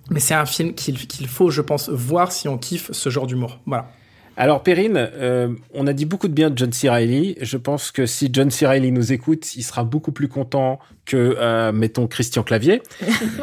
[0.09, 3.59] Mais c'est un film qu'il faut, je pense, voir si on kiffe ce genre d'humour.
[3.65, 3.91] Voilà.
[4.37, 6.89] Alors Perrine, euh, on a dit beaucoup de bien de John C.
[6.89, 7.35] Reilly.
[7.41, 8.65] Je pense que si John C.
[8.65, 12.81] Reilly nous écoute, il sera beaucoup plus content que, euh, mettons, Christian Clavier.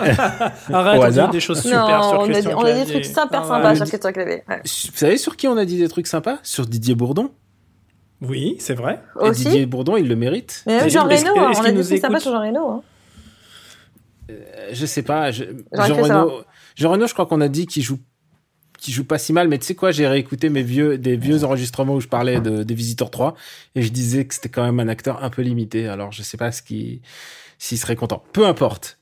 [0.73, 3.05] Arrête, on dit des choses super sur on Christian a, on a dit des trucs
[3.05, 4.43] super sympas sur Christian Clavier.
[4.49, 6.39] Vous savez sur qui on a dit des trucs sympas?
[6.43, 7.31] Sur Didier Bourdon.
[8.23, 9.03] Oui, c'est vrai.
[9.23, 10.63] Et Didier Bourdon, il le mérite.
[10.67, 12.71] Mais même Jean Reno, hein, on a dit des trucs sympas sur Jean Reno.
[12.71, 12.83] Hein.
[14.31, 15.31] Euh, je sais pas.
[15.31, 16.41] Je, Jean Reno,
[16.75, 17.99] Jean Reno, je crois qu'on a dit qu'il joue
[18.87, 21.43] qui joue pas si mal, mais tu sais quoi, j'ai réécouté mes vieux, des vieux
[21.43, 23.35] enregistrements où je parlais de, des Visiteurs 3
[23.75, 25.89] et je disais que c'était quand même un acteur un peu limité.
[25.89, 27.01] Alors, je sais pas ce qui,
[27.59, 28.23] s'il serait content.
[28.33, 28.99] Peu importe.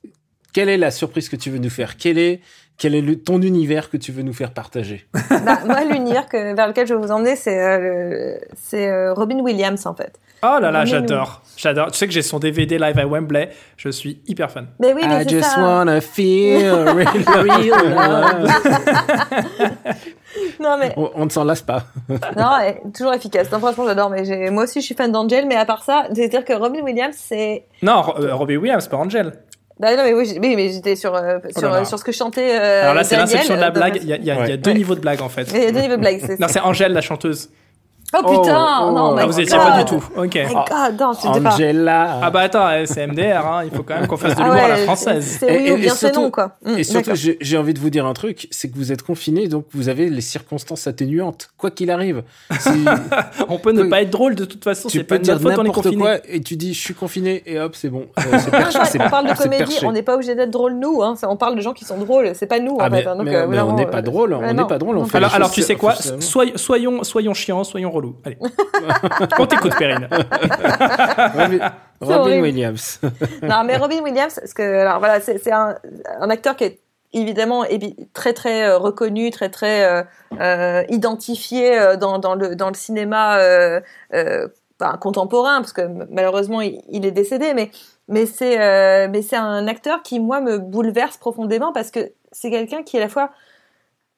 [0.54, 1.98] Quelle est la surprise que tu veux nous faire?
[1.98, 2.40] Quel est,
[2.76, 5.06] quel est le, ton univers que tu veux nous faire partager?
[5.44, 8.36] Bah, Moi, l'univers vers lequel je veux vous emmener, c'est euh,
[8.74, 10.18] euh, Robin Williams, en fait.
[10.42, 11.40] Oh là là, j'adore.
[11.56, 11.90] J'adore.
[11.90, 13.48] Tu sais que j'ai son DVD live à Wembley.
[13.78, 14.66] Je suis hyper fan.
[14.78, 15.60] Mais oui, mais I just ça.
[15.60, 18.50] wanna feel real love.
[20.60, 20.92] non, mais...
[20.98, 21.84] On, on ne s'en lasse pas.
[22.36, 22.50] non,
[22.94, 23.50] toujours efficace.
[23.50, 24.10] Non, franchement, j'adore.
[24.10, 25.46] Mais moi aussi, je suis fan d'Angel.
[25.46, 27.64] Mais à part ça, c'est-à-dire que Robin Williams, c'est.
[27.82, 29.32] Non, euh, Robin Williams, pas Angel.
[29.80, 32.58] Bah, non, mais oui, mais j'étais sur, euh, oh sur, sur, ce que chantait.
[32.60, 33.98] Euh, Alors là, c'est l'inception de la blague.
[34.00, 34.48] Il y a, il y a, ouais.
[34.50, 34.76] y a deux ouais.
[34.76, 35.50] niveaux de blague, en fait.
[35.52, 36.38] Il y a deux niveaux de blague.
[36.38, 37.50] non, c'est Angèle, la chanteuse.
[38.12, 40.04] Oh putain, oh, non, oh, ah, vous étiez pas du tout.
[40.16, 40.34] Ok.
[40.34, 42.04] My God, non, Angela.
[42.04, 42.20] Pas...
[42.22, 43.62] Ah bah attends, c'est MDR, hein.
[43.64, 45.38] il faut quand même qu'on fasse de l'humour ah ouais, à la française.
[45.40, 46.56] C'est oui et, ou bien c'est non, quoi.
[46.64, 49.48] Mmh, et surtout, j'ai envie de vous dire un truc, c'est que vous êtes confinés,
[49.48, 52.22] donc vous avez les circonstances atténuantes, quoi qu'il arrive.
[53.48, 55.70] on peut ne pas être drôle de toute façon, c'est pas dire faute, on est
[55.70, 55.96] confiné.
[55.96, 58.06] quoi et tu dis je suis confiné et hop, c'est bon.
[58.18, 58.38] Euh,
[59.00, 61.14] on parle de comédie, on n'est pas obligé d'être drôle nous, hein.
[61.24, 63.06] on parle de gens qui sont drôles, c'est pas nous en fait.
[63.06, 67.34] Euh, mais on n'est pas drôle, on n'est pas drôle, Alors tu sais quoi, soyons
[67.34, 68.16] chiants, soyons relous.
[68.24, 68.38] Allez.
[69.38, 70.08] On t'écoute, Perrine.
[72.00, 73.00] Robin, Williams.
[73.42, 75.76] non, mais Robin Williams, parce que, alors voilà, c'est un,
[76.20, 76.80] un, acteur qui est
[77.12, 77.64] évidemment
[78.12, 80.02] très très euh, reconnu, très très euh,
[80.40, 83.80] euh, identifié dans, dans, le, dans le cinéma euh,
[84.80, 87.70] ben, contemporain, parce que malheureusement il, il est décédé, mais
[88.08, 88.58] mais c'est
[89.08, 93.00] mais c'est un acteur qui moi me bouleverse profondément parce que c'est quelqu'un qui est
[93.00, 93.30] à la fois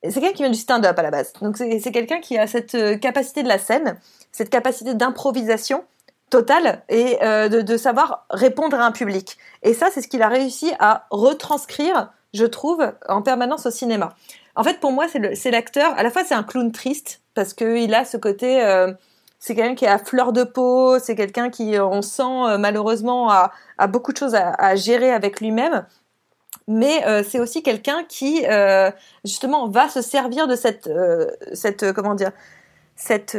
[0.03, 1.33] c'est quelqu'un qui vient du stand-up à la base.
[1.41, 3.99] Donc c'est quelqu'un qui a cette capacité de la scène,
[4.33, 5.85] cette capacité d'improvisation
[6.31, 9.39] total et de, de, savoir répondre à un public.
[9.63, 14.15] Et ça, c'est ce qu'il a réussi à retranscrire, je trouve, en permanence au cinéma.
[14.57, 15.93] En fait, pour moi, c'est l'acteur.
[15.97, 18.65] À la fois, c'est un clown triste parce qu'il a ce côté.
[18.65, 18.93] Euh,
[19.39, 20.99] c'est quelqu'un qui est à fleur de peau.
[20.99, 23.53] C'est quelqu'un qui, on sent euh, malheureusement, a,
[23.87, 25.85] beaucoup de choses à gérer avec lui-même.
[26.69, 28.45] Mais euh, c'est aussi quelqu'un qui,
[29.25, 30.91] justement, va se servir de cette,
[31.53, 32.33] cette comment dire,
[32.97, 33.37] cette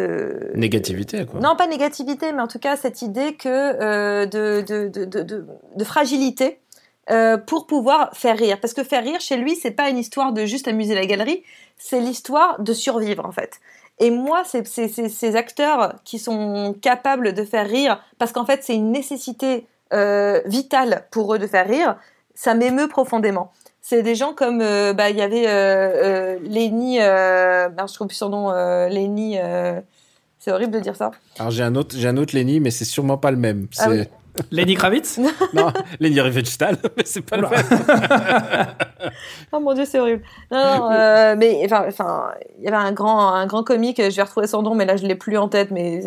[0.56, 1.40] négativité quoi.
[1.40, 5.84] Non, pas négativité, mais en tout cas cette idée que de, de, de, de, de
[5.84, 6.60] fragilité
[7.10, 8.60] euh, pour pouvoir faire rire.
[8.60, 11.42] Parce que faire rire, chez lui, c'est pas une histoire de juste amuser la galerie,
[11.78, 13.62] c'est l'histoire de survivre, en fait.
[14.00, 18.76] Et moi, c'est ces acteurs qui sont capables de faire rire, parce qu'en fait, c'est
[18.76, 21.96] une nécessité euh, vitale pour eux de faire rire,
[22.38, 23.52] ça m'émeut profondément.
[23.82, 28.08] C'est des gens comme, euh, bah, il y avait euh, euh Lenny, euh, je trouve
[28.08, 28.52] plus son nom,
[28.88, 29.38] Lenny,
[30.38, 31.12] c'est horrible de dire ça.
[31.40, 33.68] Alors j'ai un autre, j'ai un autre Lenny, mais c'est sûrement pas le même.
[33.80, 33.90] Ah
[34.52, 35.20] Lenny Kravitz
[35.54, 37.66] Non, Lenny Riefenstahl, mais c'est pas le même.
[39.52, 40.24] oh mon dieu, c'est horrible.
[40.52, 44.02] Non, non euh, mais enfin, enfin, il y avait un grand, un grand comique.
[44.02, 45.72] Je vais retrouver son nom, mais là je l'ai plus en tête.
[45.72, 46.02] Mais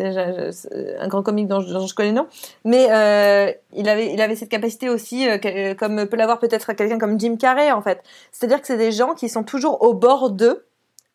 [0.99, 2.27] un grand comique dont, je connais le nom.
[2.65, 6.97] Mais euh, il avait, il avait cette capacité aussi, euh, comme peut l'avoir peut-être quelqu'un
[6.97, 8.01] comme Jim Carrey en fait.
[8.31, 10.65] C'est-à-dire que c'est des gens qui sont toujours au bord d'eux,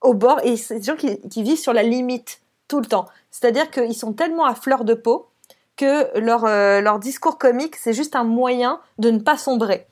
[0.00, 3.06] au bord, et c'est des gens qui, qui vivent sur la limite tout le temps.
[3.30, 5.28] C'est-à-dire qu'ils sont tellement à fleur de peau
[5.76, 9.86] que leur, euh, leur discours comique, c'est juste un moyen de ne pas sombrer.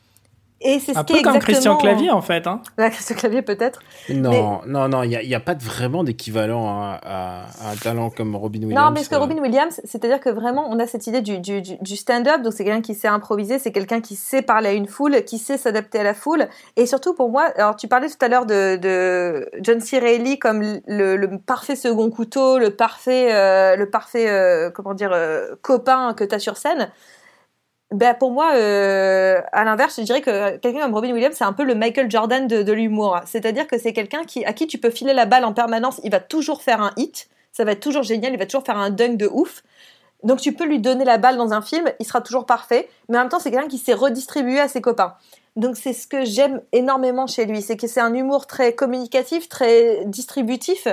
[0.65, 2.47] Et c'est ce un peu comme Christian Clavier en fait.
[2.47, 2.63] Hein.
[2.79, 3.81] Christian Clavier peut-être.
[4.09, 8.09] Non, non, non, il n'y a, y a, pas vraiment d'équivalent à, à, un talent
[8.09, 8.83] comme Robin Williams.
[8.83, 11.61] Non, mais ce que Robin Williams, c'est-à-dire que vraiment on a cette idée du, du,
[11.61, 14.87] du stand-up, donc c'est quelqu'un qui sait improviser, c'est quelqu'un qui sait parler à une
[14.87, 16.49] foule, qui sait s'adapter à la foule.
[16.77, 19.99] Et surtout pour moi, alors tu parlais tout à l'heure de, de John C.
[19.99, 25.13] Reilly comme le, le, parfait second couteau, le parfait, euh, le parfait euh, comment dire,
[25.13, 26.91] euh, copain que tu as sur scène
[27.95, 31.53] ben pour moi, euh, à l'inverse, je dirais que quelqu'un comme Robin Williams, c'est un
[31.53, 33.21] peu le Michael Jordan de, l'humour.
[33.25, 36.21] C'est-à-dire que c'est quelqu'un à qui tu peux filer la balle en permanence, il va
[36.21, 39.17] toujours faire un hit, ça va être toujours génial, il va toujours faire un dunk
[39.17, 39.63] de ouf.
[40.25, 43.17] Donc tu peux lui donner la balle dans un film, il sera toujours parfait, mais
[43.17, 45.15] en même temps c'est quelqu'un qui s'est redistribué à ses copains.
[45.55, 49.49] Donc c'est ce que j'aime énormément chez lui, c'est que c'est un humour très communicatif,
[49.49, 50.89] très distributif,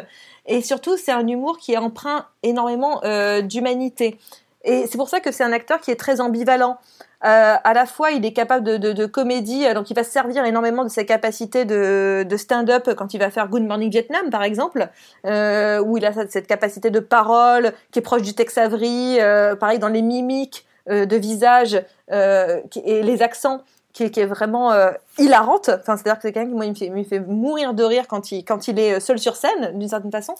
[0.45, 4.19] et surtout c'est un humour qui est empreint énormément euh, d'humanité.
[4.63, 6.77] Et c'est pour ça que c'est un acteur qui est très ambivalent.
[7.23, 10.43] Euh, à la fois, il est capable de, comédie, euh, donc il va se servir
[10.43, 14.89] énormément de ses capacités de, stand-up quand il va faire Good Morning Vietnam, par exemple,
[15.25, 19.19] euh, où il a cette capacité de parole qui est proche du Tex Avery,
[19.59, 23.61] pareil dans les mimiques de visage et les accents.
[23.93, 24.71] Qui, est vraiment
[25.19, 25.67] hilarante.
[25.67, 28.79] Enfin, c'est-à-dire que c'est quelqu'un qui moi, il me, fait, mourir de rire quand il
[28.79, 30.33] est seul sur scène, d'une certaine façon.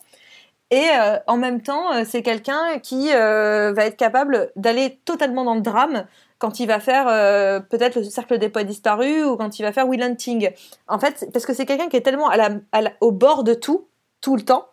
[0.72, 5.44] Et euh, en même temps, euh, c'est quelqu'un qui euh, va être capable d'aller totalement
[5.44, 6.06] dans le drame
[6.40, 7.06] quand il va faire
[7.70, 10.50] peut-être le cercle des poètes disparus ou quand il va faire Will Hunting.
[10.88, 13.86] En fait, parce que c'est quelqu'un qui est tellement à la, au bord de tout,
[14.22, 14.66] tout le temps,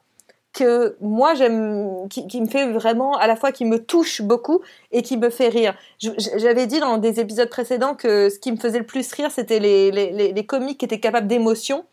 [0.55, 5.03] que moi j'aime, qui, me fait vraiment à la fois qui me touche beaucoup et
[5.03, 5.75] qui me fait rire.
[5.99, 9.59] J'avais dit dans des épisodes précédents que ce qui me faisait le plus rire, c'était
[9.59, 11.85] les, les, les comiques qui étaient capables d'émotion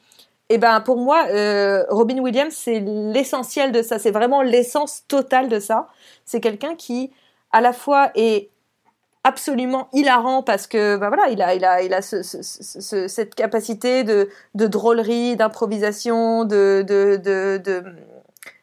[0.49, 3.97] eh ben pour moi, euh, Robin Williams, c'est l'essentiel de ça.
[3.99, 5.87] C'est vraiment l'essence totale de ça.
[6.25, 7.11] C'est quelqu'un qui,
[7.51, 8.49] à la fois, est
[9.23, 13.33] absolument hilarant parce que ben voilà il a il a il a ce, ce, cette
[13.33, 17.83] capacité de, de drôlerie d'improvisation de de, de,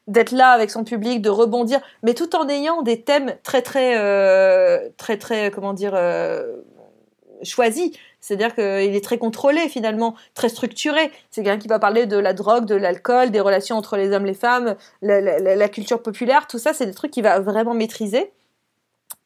[0.06, 3.98] d'être là avec son public de rebondir mais tout en ayant des thèmes très très
[3.98, 6.58] euh, très très comment dire euh,
[7.42, 11.10] choisis c'est-à-dire qu'il est très contrôlé finalement, très structuré.
[11.30, 14.24] C'est quelqu'un qui va parler de la drogue, de l'alcool, des relations entre les hommes,
[14.24, 18.30] les femmes, la, culture populaire, tout ça, c'est des trucs qu'il va vraiment maîtriser.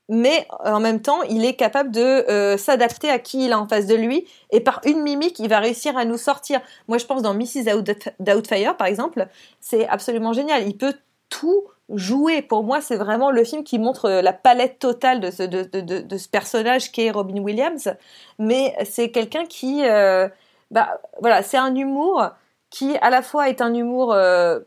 [0.08, 3.68] Mais en même temps, il est capable de euh, s'adapter à qui il a en
[3.68, 6.60] face de lui, et par une mimique, il va réussir à nous sortir.
[6.88, 7.82] Moi, je pense dans Mrs.
[8.20, 9.26] Doubtfire, par exemple,
[9.60, 10.66] c'est absolument génial.
[10.66, 10.94] Il peut
[11.28, 12.42] tout jouer.
[12.42, 15.62] Pour moi, c'est vraiment le film qui montre euh, la palette totale de ce, de,
[15.62, 17.94] de, de personnage qui est Robin Williams.
[18.38, 20.28] Mais c'est quelqu'un qui, euh,
[20.70, 22.28] bah, voilà, c'est un humour
[22.70, 24.60] qui à la fois est un humour euh,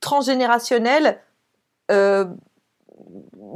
[0.00, 1.18] transgénérationnel,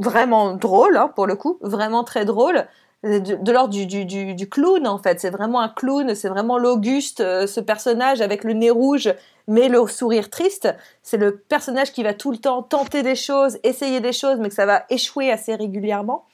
[0.00, 2.66] vraiment drôle hein, pour le coup, vraiment très drôle,
[3.04, 5.20] de, l'ordre du, du, clown en fait.
[5.20, 9.12] C'est vraiment un clown, c'est vraiment l'Auguste, euh, ce personnage avec le nez rouge
[9.46, 10.74] mais le sourire triste.
[11.02, 14.48] C'est le personnage qui va tout le temps tenter des choses, essayer des choses, mais
[14.48, 16.24] que ça va échouer assez régulièrement,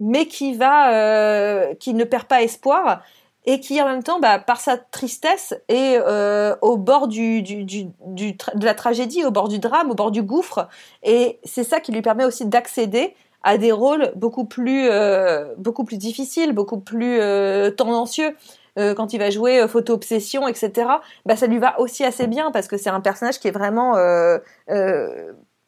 [0.00, 3.02] mais qui va, euh, qui ne perd pas espoir
[3.44, 7.64] et qui en même temps, bah, par sa tristesse, est euh, au bord du, du,
[7.64, 10.68] du, de la tragédie, au bord du drame, au bord du gouffre,
[11.02, 14.88] et c'est ça qui lui permet aussi d'accéder à des rôles beaucoup plus,
[15.58, 17.18] beaucoup plus difficiles, beaucoup plus
[17.76, 18.36] tendancieux.
[18.76, 20.88] quand il va jouer photo obsession, etc.
[21.26, 23.94] Bah, ça lui va aussi assez bien parce que c'est un personnage qui est vraiment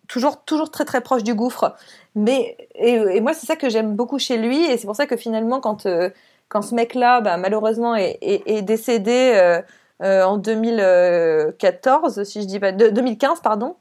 [0.08, 1.74] toujours, toujours très très proche du gouffre.
[2.14, 5.16] Mais et, moi c'est ça que j'aime beaucoup chez lui et c'est pour ça que
[5.16, 6.10] finalement quand euh,
[6.48, 9.62] quand ce mec-là bah, malheureusement est, est, décédé euh,
[10.02, 13.76] euh, en 2014 si je dis pas 2015 pardon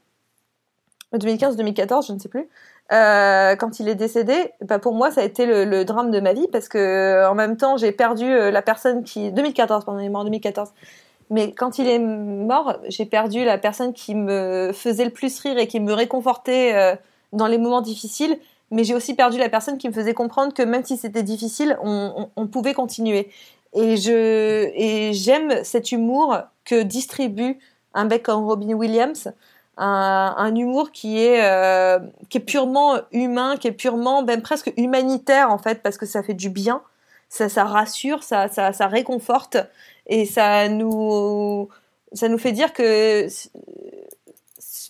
[1.14, 2.48] 2015-2014 je ne sais plus
[2.90, 6.46] quand il est décédé bah, pour moi ça a été le, drame de ma vie
[6.52, 10.20] parce que en même temps j'ai perdu la personne qui 2014 pardon il est mort
[10.20, 10.72] en 2014
[11.30, 15.58] mais quand il est mort, j'ai perdu la personne qui me faisait le plus rire
[15.58, 16.96] et qui me réconfortait euh,
[17.32, 18.38] dans les moments difficiles.
[18.70, 21.78] Mais j'ai aussi perdu la personne qui me faisait comprendre que même si c'était difficile,
[21.82, 23.30] on, pouvait continuer.
[23.72, 27.58] Et je et j'aime cet humour que distribue
[27.92, 29.32] un mec comme Robin Williams,
[29.76, 35.50] un, humour qui est euh, qui est purement humain, qui est purement même presque humanitaire
[35.50, 36.82] en fait, parce que ça fait du bien,
[37.28, 39.56] ça ça rassure, ça ça, ça réconforte
[40.06, 41.68] et ça nous
[42.12, 43.26] ça nous fait dire que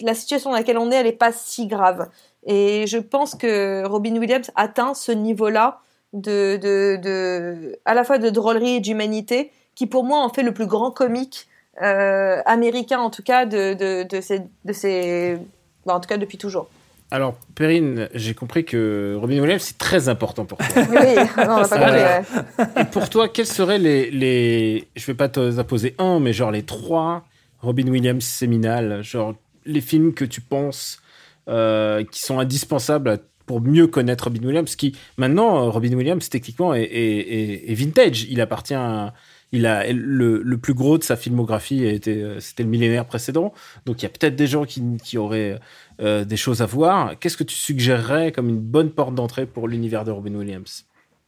[0.00, 2.08] la situation dans laquelle on est, elle n'est pas si grave.
[2.46, 5.80] Et je pense que Robin Williams atteint ce niveau-là
[6.12, 10.42] de, de, de, à la fois de drôlerie et d'humanité, qui pour moi en fait
[10.42, 11.48] le plus grand comique
[11.82, 15.38] euh, américain, en tout cas, de, de, de ces, de ces...
[15.86, 16.68] en tout cas depuis toujours.
[17.10, 20.66] Alors, Perrine, j'ai compris que Robin Williams, c'est très important pour toi.
[20.76, 21.14] oui,
[21.46, 24.88] non, on pas compris, Et pour toi, quels seraient les, les...
[24.96, 27.24] Je vais pas te poser un, mais genre les trois
[27.60, 29.34] Robin Williams séminales, genre
[29.64, 31.00] les films que tu penses
[31.48, 36.82] euh, qui sont indispensables pour mieux connaître Robin Williams, qui maintenant, Robin Williams, techniquement, est,
[36.82, 38.24] est, est vintage.
[38.24, 39.12] Il appartient à
[39.54, 43.52] il a le, le, plus gros de sa filmographie était euh, c'était le millénaire précédent.
[43.86, 45.60] Donc il y a peut-être des gens qui, qui auraient
[46.00, 47.18] euh, des choses à voir.
[47.20, 50.84] Qu'est-ce que tu suggérerais comme une bonne porte d'entrée pour l'univers de Robin Williams?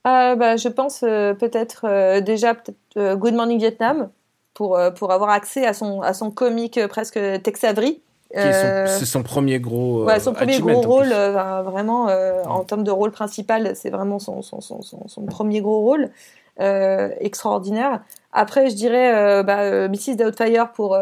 [0.07, 4.11] Euh, bah, je pense peut-être déjà peut Good Morning Vietnam
[4.55, 8.01] pour pour avoir accès à son à son comique presque Tex Avery.
[8.35, 10.05] C'est son, premier gros.
[10.05, 12.09] Ouais, son premier gros rôle, vraiment
[12.47, 16.11] en termes de rôle principal, c'est vraiment son, son, son, son, premier gros rôle.
[16.59, 18.03] Euh, extraordinaire.
[18.33, 20.17] Après, je dirais euh, bah, euh, Mrs.
[20.17, 20.99] Doubtfire pour,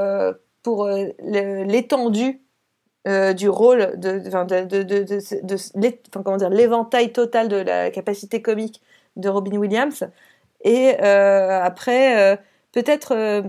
[0.64, 2.40] pour l'étendue
[3.06, 4.20] du rôle de,
[6.24, 8.80] comment dire l'éventail total de la capacité comique
[9.14, 10.08] de Robin Williams
[10.62, 12.40] et après
[12.72, 13.44] peut-être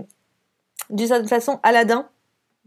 [0.90, 2.06] d'une certaine façon Aladdin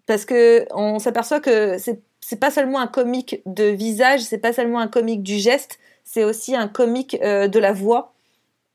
[0.08, 4.52] parce que on s'aperçoit que c'est c'est pas seulement un comique de visage c'est pas
[4.52, 8.13] seulement un comique du geste c'est aussi un comique de la voix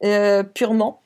[0.05, 1.03] euh, purement.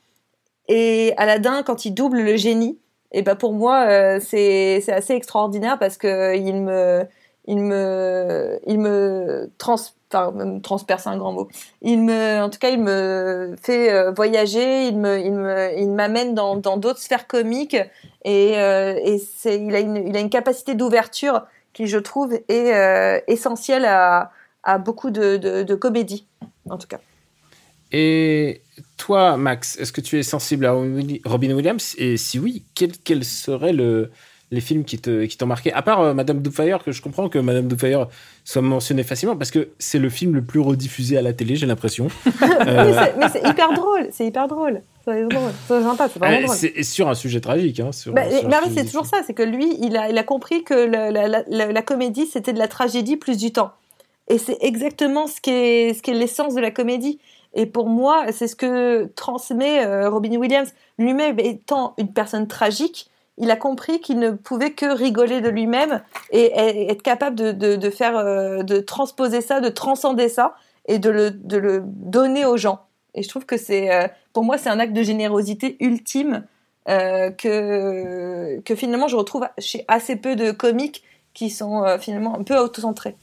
[0.67, 2.77] Et Aladdin, quand il double le génie,
[3.11, 7.05] et ben pour moi, euh, c'est assez extraordinaire parce que il me,
[7.45, 9.77] il me, il me trans,
[10.13, 11.47] enfin, transperce un grand mot.
[11.81, 15.89] Il me, en tout cas, il me fait euh, voyager, il me, il me, il
[15.89, 17.77] m'amène dans d'autres sphères comiques
[18.25, 23.23] et, et c'est, il a une, il a une capacité d'ouverture qui, je trouve, est
[23.27, 24.31] essentielle à,
[24.63, 26.27] à beaucoup de, de, de comédies,
[26.69, 26.99] en tout cas.
[27.91, 28.61] Et
[28.97, 31.95] toi, Max, est-ce que tu es sensible à Robin Williams?
[31.97, 34.11] Et si oui, quels seraient le,
[34.51, 35.71] les films qui t'ont qui marqué?
[35.73, 38.07] À part euh, Madame Doubtfire, que je comprends que Madame Doubtfire
[38.43, 41.65] soit mentionnée facilement, parce que c'est le film le plus rediffusé à la télé, j'ai
[41.65, 42.07] l'impression.
[42.67, 44.81] Euh, mais c'est hyper drôle, c'est hyper drôle.
[45.05, 46.55] C'est sympa, c'est vraiment drôle.
[46.55, 47.79] C'est sur un sujet tragique.
[47.79, 48.23] Hein, sur, bah,
[48.73, 51.81] c'est toujours ça, c'est que lui, il a, il a compris que la, la, la
[51.81, 53.71] comédie, c'était de la tragédie plus du temps.
[54.29, 57.19] Et c'est exactement ce qui est, ce qui est l'essence de la comédie.
[57.53, 60.69] Et pour moi, c'est ce que transmet euh, Robin Williams.
[60.97, 66.01] Lui-même étant une personne tragique, il a compris qu'il ne pouvait que rigoler de lui-même
[66.31, 66.51] et,
[66.89, 70.55] être capable de, faire, euh, de transposer ça, de transcender ça
[70.87, 72.81] et de le, de le donner aux gens.
[73.15, 76.45] Et je trouve que c'est, euh, pour moi, c'est un acte de générosité ultime
[76.87, 81.03] que, que finalement je retrouve chez assez peu de comiques
[81.35, 83.15] qui sont finalement un peu autocentrés.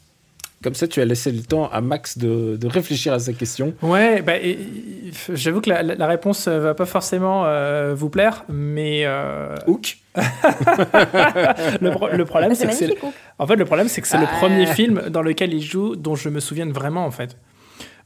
[0.67, 3.73] Comme ça, tu as laissé le temps à Max de, de réfléchir à sa question.
[3.83, 4.33] Ouais, bah,
[5.33, 9.03] j'avoue que la, la, réponse va pas forcément euh, vous plaire, mais.
[9.05, 9.55] Euh...
[9.69, 9.99] Hook.
[10.17, 12.97] le, le, problème, c'est que c'est.
[13.39, 16.17] En fait, le problème, c'est que c'est le premier film dans lequel il joue dont
[16.17, 17.37] je me souviens vraiment, en fait.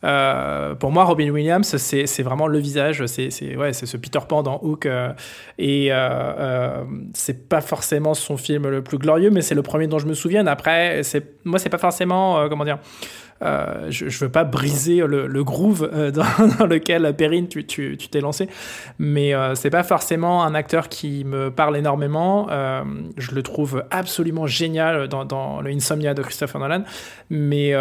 [0.04, 4.60] Euh, pour moi, Robin Williams, c'est vraiment le visage, c'est ouais, ce Peter Pan dans
[4.62, 5.12] Hook, euh,
[5.58, 9.98] et euh, c'est pas forcément son film le plus glorieux, mais c'est le premier dont
[9.98, 10.46] je me souviens.
[10.46, 11.02] Après,
[11.44, 12.78] moi, c'est pas forcément, comment dire,
[13.42, 18.48] je, je veux pas briser le, groove dans, lequel Perrine tu t'es tu, lancé,
[18.98, 22.48] mais c'est pas forcément un acteur qui me parle énormément.
[22.48, 26.84] je le trouve absolument génial dans, dans le Insomnia de Christopher Nolan,
[27.28, 27.74] mais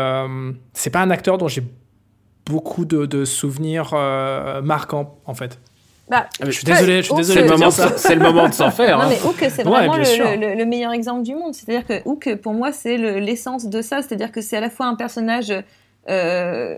[0.74, 1.64] c'est pas un acteur dont j'ai
[2.50, 5.60] beaucoup de, souvenirs euh, marquants, en fait.
[6.10, 7.42] Bah, ah, je suis désolé, je suis désolé.
[7.98, 8.98] C'est le moment de s'en faire.
[8.98, 9.10] Non, hein.
[9.10, 11.54] mais Hook, c'est vraiment le, meilleur exemple du monde.
[11.54, 14.02] C'est-à-dire que Hook, pour moi, c'est l'essence de ça.
[14.02, 15.54] C'est-à-dire que c'est à la fois un personnage
[16.10, 16.76] euh,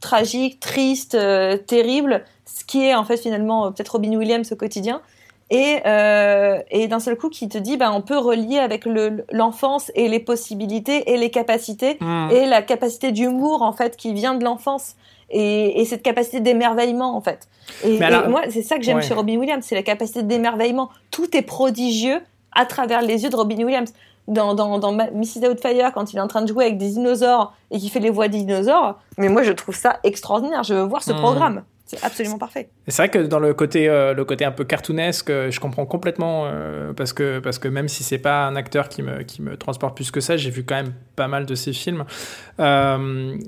[0.00, 5.02] tragique, triste, euh, terrible, ce qui est en fait finalement peut-être Robin Williams au quotidien,
[5.50, 8.86] et, euh, et d'un seul coup qui te dit bah on peut relier avec
[9.32, 12.28] l'enfance et les possibilités et les capacités hmm.
[12.30, 14.94] et la capacité d'humour en fait qui vient de l'enfance
[15.28, 17.48] et, et, cette capacité d'émerveillement en fait.
[17.84, 20.90] Et, moi c'est ça que j'aime chez Robin Williams, c'est la capacité d'émerveillement.
[21.10, 22.20] Tout est prodigieux
[22.52, 23.92] à travers les yeux de Robin Williams.
[24.28, 25.40] Dans, dans, dans Mrs.
[25.42, 28.10] Doubtfire, quand il est en train de jouer avec des dinosaures et qu'il fait les
[28.10, 30.62] voix des dinosaures, mais moi je trouve ça extraordinaire.
[30.62, 31.16] Je veux voir ce hmm.
[31.16, 31.62] programme.
[31.90, 32.70] C'est absolument parfait.
[32.86, 35.86] C'est vrai que dans le côté, euh, le côté un peu cartoonesque, euh, je comprends
[35.86, 39.42] complètement euh, parce que parce que même si c'est pas un acteur qui me qui
[39.42, 42.04] me transporte plus que ça, j'ai vu quand même pas mal de ses films.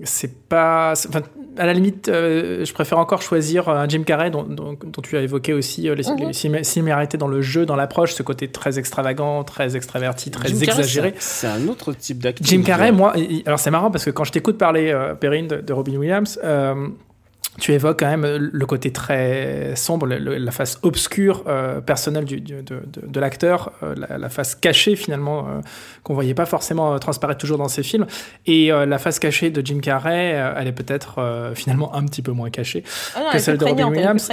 [0.05, 0.95] c'est pas,
[1.57, 5.53] à la limite, je préfère encore choisir un Jim Carrey dont, dont, tu as évoqué
[5.53, 6.65] aussi les, mhm.
[6.65, 11.15] similarités dans le jeu, dans l'approche, ce côté très extravagant, très extraverti, très exagéré.
[11.19, 12.45] C'est un autre type d'acteur.
[12.45, 13.15] Jim Carrey, moi,
[13.47, 16.41] alors c'est marrant parce que quand je t'écoute parler, Perrine, de, de, Robin Williams
[17.61, 22.63] tu évoques quand même le côté très sombre, la face obscure euh, personnelle du, de,
[22.63, 25.61] de, l'acteur, euh, la, face cachée finalement euh,
[26.03, 28.07] qu'on voyait pas forcément transparaître toujours dans ses films.
[28.47, 32.51] Et la face cachée de Jim Carrey, elle est peut-être finalement un petit peu moins
[32.51, 32.85] cachée
[33.15, 34.29] ah que celle de Robin Williams.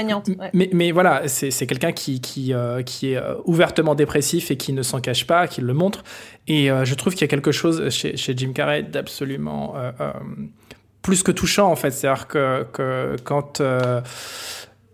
[0.54, 2.54] Mais, mais, voilà, c'est quelqu'un qui, qui,
[2.86, 6.04] qui est ouvertement dépressif et qui ne s'en cache pas, qui le montre.
[6.48, 9.76] Et je trouve qu'il y a quelque chose chez, chez Jim Carrey d'absolument
[11.10, 11.90] plus que touchant en fait.
[11.90, 14.02] C'est-à-dire que, quand euh,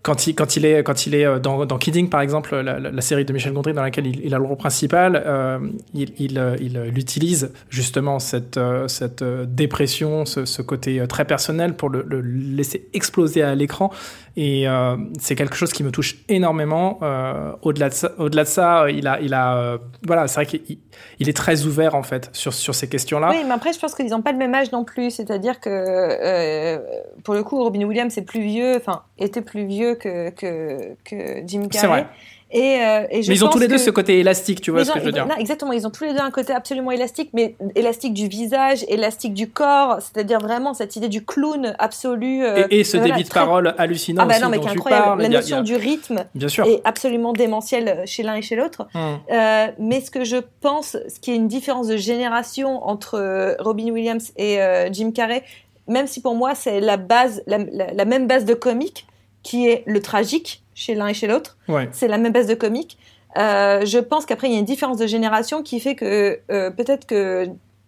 [0.02, 3.02] quand il, quand il est, quand il est euh, dans, dans Kidding, par exemple, la,
[3.02, 5.60] série de Michel Gondry dans laquelle il, a le rôle principal, euh,
[5.94, 12.88] il, il, il, utilise justement cette, cette dépression, ce, côté très personnel pour le laisser
[12.94, 13.92] exploser à l'écran.
[14.38, 17.00] Et euh, c'est quelque chose qui me touche énormément.
[17.02, 20.46] Euh, au-delà de ça, au-delà de ça, il a, il a, euh, voilà, c'est vrai
[20.46, 20.78] qu'il
[21.20, 23.30] il est très ouvert en fait sur sur ces questions-là.
[23.30, 25.10] Oui, mais après, je pense qu'ils n'ont pas le même âge non plus.
[25.12, 26.80] C'est-à-dire que
[27.24, 31.48] pour le coup, Robin Williams est plus vieux, enfin, était plus vieux que que, que
[31.48, 31.80] Jim Carrey.
[31.80, 32.08] C'est vrai.
[32.52, 34.86] Et, euh, et je mais ils ont tous les deux ce côté élastique, tu vois
[34.86, 35.26] ce que je veux dire.
[35.26, 38.86] Non, exactement, ils ont tous les deux un côté absolument élastique, mais élastique du visage,
[38.88, 42.46] élastique du corps, c'est-à-dire vraiment cette idée du clown absolu.
[42.46, 44.24] Euh, et, ce débit de parole hallucinant.
[44.24, 45.24] Ah bah non, mais qui incroyable.
[45.24, 46.66] La notion du rythme Bien sûr.
[46.66, 48.88] est absolument démentielle chez l'un et chez l'autre.
[48.94, 49.20] Hum.
[49.32, 53.90] Euh, mais ce que je pense, ce qui est une différence de génération entre Robin
[53.90, 54.60] Williams et
[54.92, 55.44] Jim Carrey,
[55.88, 59.08] même si pour moi c'est la base, la, la, la même base de comique,
[59.44, 61.58] qui est le tragique chez l'un et chez l'autre.
[61.92, 63.00] C'est la même base de comique.
[63.38, 66.70] Euh, je pense qu'après, il y a une différence de génération qui fait que euh,
[66.70, 67.48] peut-être que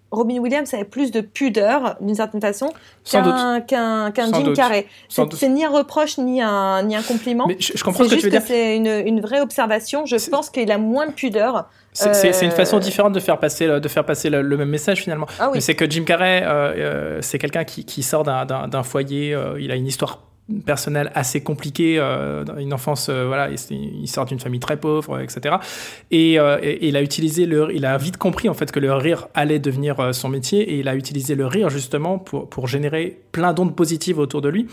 [0.09, 2.71] Robin Williams avait plus de pudeur, d'une certaine façon,
[3.03, 3.61] qu'un
[4.15, 4.87] Jim Carrey.
[5.09, 7.45] C'est ni un reproche, ni un, ni un compliment.
[7.45, 8.41] Mais je, comprends ce que tu veux dire.
[8.45, 10.05] C'est une, une, vraie observation.
[10.05, 11.69] Je pense qu'il a moins de pudeur.
[11.91, 15.27] C'est une façon euh, différente de faire passer, de faire passer le, même message finalement.
[15.39, 16.45] Ah Mais c'est que Jim Carrey,
[17.21, 20.19] c'est quelqu'un qui, qui, sort d'un foyer, il a une histoire
[20.65, 25.55] personnel assez compliqué, euh, une enfance, euh, voilà, il, sort d'une famille très pauvre, etc.
[26.13, 29.27] Euh, et, il a utilisé le, il a vite compris en fait que le rire
[29.33, 33.53] allait devenir son métier et il a utilisé le rire justement pour, pour générer plein
[33.53, 34.67] d'ondes positives autour de lui.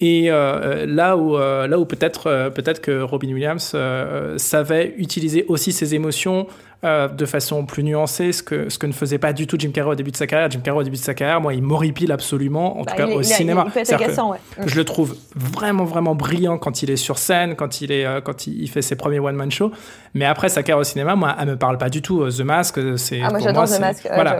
[0.00, 3.74] Et là où, là où peut-être peut-être que Robin Williams
[4.36, 6.46] savait utiliser aussi ses émotions
[6.84, 9.70] euh, de façon plus nuancée, ce que, ce que ne faisait pas du tout Jim
[9.70, 10.50] Carrey au début de sa carrière.
[10.50, 13.06] Jim Carrey au début de sa carrière, moi, il m'horripile absolument, en bah, tout cas
[13.06, 13.66] au cinéma.
[13.74, 18.20] Je le trouve vraiment, vraiment brillant quand il est sur scène, quand il, est, euh,
[18.20, 19.72] quand il, fait ses premiers one-man shows.
[20.12, 22.20] Mais après sa carrière au cinéma, moi, elle me parle pas du tout.
[22.20, 23.22] Euh, The Mask, c'est.
[23.22, 24.08] Ah, moi, j'adore The Mask.
[24.12, 24.38] Voilà.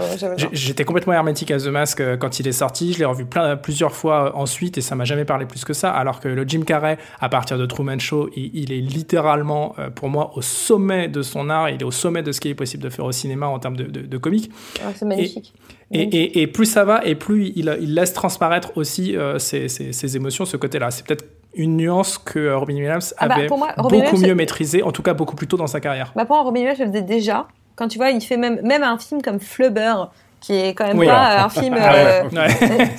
[0.52, 2.92] J'étais complètement hermétique à The Mask quand il est sorti.
[2.92, 5.90] Je l'ai revu plein, plusieurs fois ensuite et ça m'a jamais parlé plus que ça.
[5.90, 10.10] Alors que le Jim Carrey, à partir de Truman Show, il, il est littéralement, pour
[10.10, 11.70] moi, au sommet de son art.
[11.70, 13.76] Il est au sommet de ce qu'il est possible de faire au cinéma en termes
[13.76, 14.50] de, de, comique.
[14.80, 15.52] Ah, c'est magnifique.
[15.90, 20.16] Et, et, plus ça va, et plus il, il laisse transparaître aussi euh, ses, ses,
[20.16, 20.90] émotions, ce côté-là.
[20.90, 25.02] C'est peut-être une nuance que Robin Williams ah bah, avait beaucoup mieux maîtrisée, en tout
[25.02, 26.12] cas beaucoup plus tôt dans sa carrière.
[26.14, 27.48] Bah pour moi, Robin Williams le faisait déjà.
[27.76, 29.94] Quand tu vois, il fait même, même un film comme Flubber,
[30.46, 32.46] qui est quand même pas un film ah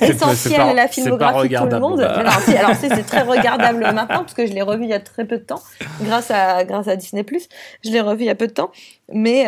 [0.04, 2.00] essentiel à la filmographie de tout le monde.
[2.00, 5.24] alors, alors c'est très regardable maintenant parce que je l'ai revu il y a très
[5.24, 5.62] peu de temps
[6.02, 7.24] grâce à grâce à Disney+.
[7.82, 8.70] Je l'ai revu il y a peu de temps,
[9.10, 9.46] mais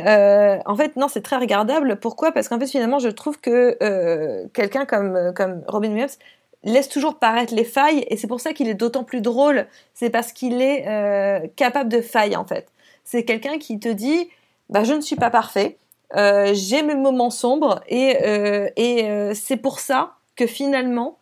[0.64, 1.96] en fait non, c'est très regardable.
[2.00, 2.32] Pourquoi?
[2.32, 6.16] Parce qu'en fait finalement, je trouve que quelqu'un comme comme Robin Williams
[6.64, 9.66] laisse toujours paraître les failles et c'est pour ça qu'il est d'autant plus drôle.
[9.92, 12.68] C'est parce qu'il est euh, capable de failles en fait.
[13.04, 14.28] C'est quelqu'un qui te dit
[14.70, 15.78] bah, je ne suis pas parfait,
[16.16, 21.18] euh, j'ai mes moments sombres et, euh, et c'est pour ça que finalement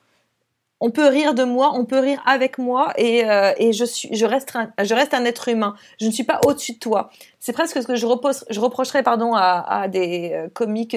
[0.81, 3.25] on peut rire de moi, on peut rire avec moi et,
[3.59, 5.75] et je, suis, je, reste un, je reste un être humain.
[6.01, 7.11] Je ne suis pas au-dessus de toi.
[7.41, 10.97] C'est presque ce que je, repose, je reprocherais pardon, à, des comiques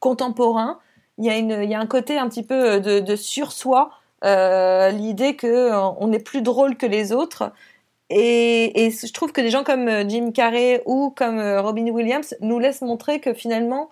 [0.00, 0.78] contemporains
[1.18, 3.90] il y, a une, il y a un côté un petit peu de, de sur-soi,
[4.24, 7.52] euh, l'idée que euh, on est plus drôle que les autres.
[8.14, 12.34] Et, et, je trouve que des gens comme euh, Jim Carrey ou comme Robin Williams
[12.40, 13.90] nous laissent montrer que finalement,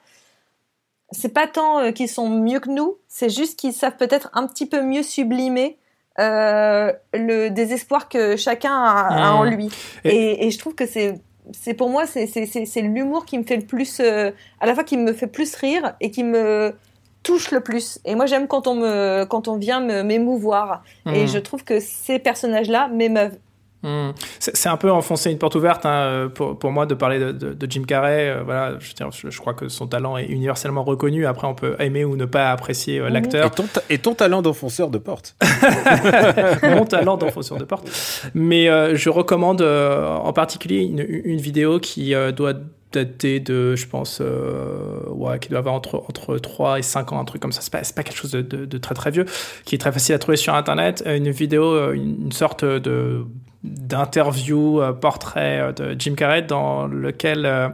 [1.10, 4.66] c'est pas tant qu'ils sont mieux que nous, c'est juste qu'ils savent peut-être un petit
[4.66, 5.78] peu mieux sublimer
[6.18, 9.48] euh, le désespoir que chacun a, en mmh.
[9.48, 9.68] lui.
[10.04, 11.14] Et, et, je trouve que c'est
[11.52, 15.12] c'est pour moi c'est l'humour qui me fait le plus à la fois qui me
[15.12, 16.74] fait plus rire et qui me
[17.22, 17.98] touche le plus.
[18.04, 20.82] Et moi, j'aime quand on me, quand on vient m'émouvoir.
[21.06, 21.26] Et mhm.
[21.28, 23.36] je trouve que ces personnages-là m'émeuvent.
[23.82, 24.12] Mhm.
[24.38, 27.70] C'est un peu enfoncer une porte ouverte hein, pour, pour, moi de parler de, de,
[27.70, 28.28] Jim Carrey.
[28.28, 31.26] Euh, voilà, je, je, crois que son talent est universellement reconnu.
[31.26, 33.12] Après, on peut aimer ou ne pas apprécier euh, mhm.
[33.14, 33.46] l'acteur.
[33.46, 35.36] Et, ton, et ton talent d'enfonceur de porte?
[36.62, 37.88] Mon talent d'enfonceur de porte.
[38.34, 42.54] Mais euh, je recommande en particulier une, une vidéo qui doit
[42.92, 47.20] daté de, je pense, euh, ouais, qui doit avoir entre, entre 3 et 5 ans,
[47.20, 47.60] un truc comme ça.
[47.60, 49.26] C'est pas, pas quelque chose de, de, très très vieux,
[49.64, 51.02] qui est très facile à trouver sur Internet.
[51.06, 53.24] Une vidéo, euh, une, sorte de
[53.64, 57.72] d'interview, euh, portrait de Jim Carrey dans lequel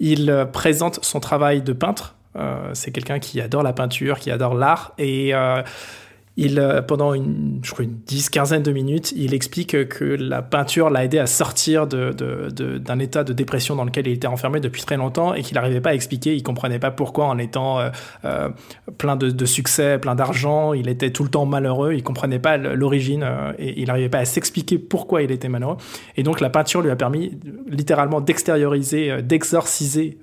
[0.00, 2.16] il présente son travail de peintre.
[2.72, 5.32] c'est quelqu'un qui adore la peinture, qui adore l'art et
[6.36, 10.40] il, euh, pendant une, je crois une dix, quinzaine de minutes, il explique que la
[10.40, 14.28] peinture l'a aidé à sortir d'un de, de, état de dépression dans lequel il était
[14.28, 16.34] enfermé depuis très longtemps et qu'il n'arrivait pas à expliquer.
[16.34, 17.90] Il comprenait pas pourquoi, en étant euh,
[18.24, 18.48] euh,
[18.96, 21.92] plein de, succès, plein d'argent, il était tout le temps malheureux.
[21.92, 23.26] Il comprenait pas l'origine
[23.58, 25.76] et il n'arrivait pas à s'expliquer pourquoi il était malheureux.
[26.16, 30.18] Et donc la peinture lui a permis littéralement d'extérioriser, d'exorciser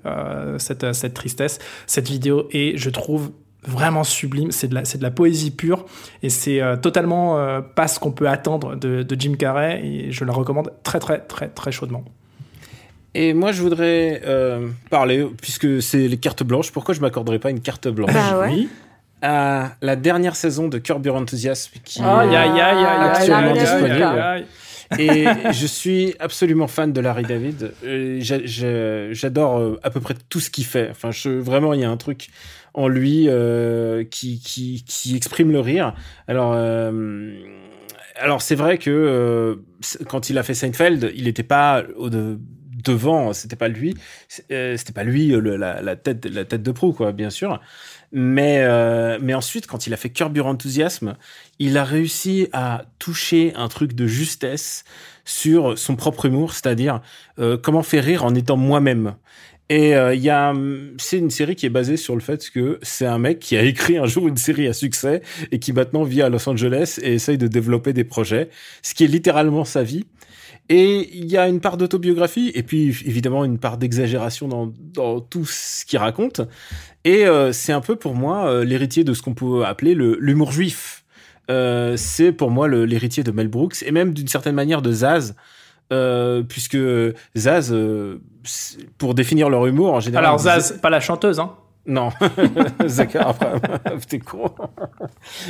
[0.58, 1.58] cette, cette tristesse.
[1.86, 3.30] Cette vidéo est, je trouve,
[3.66, 4.50] vraiment sublime.
[4.50, 5.84] C'est de la, c'est de la poésie pure
[6.22, 10.12] et c'est euh, totalement euh, pas ce qu'on peut attendre de, de, Jim Carrey et
[10.12, 12.04] je la recommande très très très très chaudement.
[13.14, 17.50] Et moi, je voudrais euh, parler, puisque c'est les cartes blanches, pourquoi je m'accorderais pas
[17.50, 18.12] une carte blanche?
[18.12, 18.68] Bah oui.
[19.20, 24.46] À la dernière saison de Curb Your Enthusiasm qui est actuellement disponible.
[24.98, 27.72] Et je suis absolument fan de Larry David.
[29.12, 30.88] J'adore à peu près tout ce qu'il fait.
[30.90, 32.30] Enfin, je, vraiment, il y a un truc
[32.74, 35.94] en lui euh, qui, qui, qui, exprime le rire.
[36.28, 37.32] Alors, euh,
[38.16, 39.56] alors c'est vrai que euh,
[40.08, 42.38] quand il a fait Seinfeld, il n'était pas au de,
[42.84, 43.94] devant, c'était pas lui,
[44.28, 47.60] c'était pas lui la, tête, la tête de proue, quoi, bien sûr.
[48.12, 48.66] Mais,
[49.20, 50.56] mais ensuite, quand il a fait Curb Your
[51.58, 54.84] il a réussi à toucher un truc de justesse
[55.26, 57.02] sur son propre humour, c'est-à-dire
[57.62, 59.14] comment faire rire en étant moi-même.
[59.70, 60.52] Et euh, il y a,
[60.98, 63.62] c'est une série qui est basée sur le fait que c'est un mec qui a
[63.62, 67.14] écrit un jour une série à succès et qui maintenant vit à Los Angeles et
[67.14, 68.50] essaye de développer des projets,
[68.82, 70.06] ce qui est littéralement sa vie.
[70.68, 75.20] Et il y a une part d'autobiographie et puis évidemment une part d'exagération dans, dans
[75.20, 76.40] tout ce qu'il raconte.
[77.04, 80.50] Et euh, c'est un peu pour moi euh, l'héritier de ce qu'on peut appeler l'humour
[80.50, 81.04] juif.
[81.48, 85.36] Euh, c'est pour moi l'héritier de Mel Brooks et même d'une certaine manière de Zaz.
[85.92, 86.78] Euh, puisque
[87.36, 88.20] Zaz, euh,
[88.98, 90.24] pour définir leur humour en général.
[90.24, 91.54] Alors Zaz, pas la chanteuse, hein
[91.86, 92.10] non,
[92.86, 93.52] Zachar, après,
[94.08, 94.50] t'es con.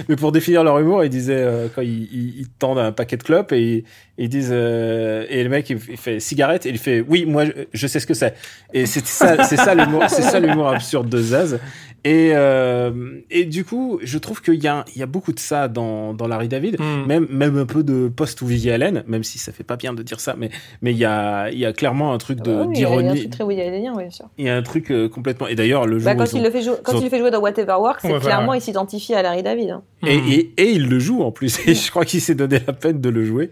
[0.08, 3.22] Mais pour définir leur humour, ils disaient, euh, quand ils, ils, tendent un paquet de
[3.22, 3.84] clopes et
[4.16, 8.00] ils, disent, et le mec, il, fait cigarette et il fait, oui, moi, je, sais
[8.00, 8.34] ce que c'est.
[8.72, 11.58] Et c'est ça, c'est ça l'humour, c'est ça l'humour absurde de Zaz.
[12.04, 15.38] Et, euh, et du coup, je trouve qu'il y a, il y a beaucoup de
[15.38, 17.06] ça dans, dans Larry David, hmm.
[17.06, 20.02] même, même un peu de post Woody Allen, même si ça fait pas bien de
[20.02, 20.50] dire ça, mais,
[20.80, 22.74] mais il y a, il y a clairement un truc de, d'ironie.
[22.74, 24.26] Il y a un truc très Woody Allenien, oui, bien sûr.
[24.38, 25.46] Il y a un truc euh, complètement.
[25.46, 27.76] Et d'ailleurs, le bah, quand, il, le fait quand il le fait jouer dans Whatever
[27.78, 29.70] Works, c'est clairement, il s'identifie à Larry David.
[29.70, 29.82] Hein.
[30.06, 30.28] Et, hmm.
[30.28, 31.58] et, et, il le joue en plus.
[31.66, 33.50] Et je crois qu'il s'est donné la peine de le jouer.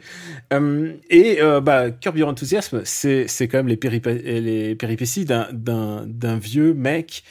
[0.52, 3.78] Euh, et euh, bah, Curb Your Enthusiasm, c'est, c'est quand même les,
[4.40, 7.22] les péripéties d'un vieux mec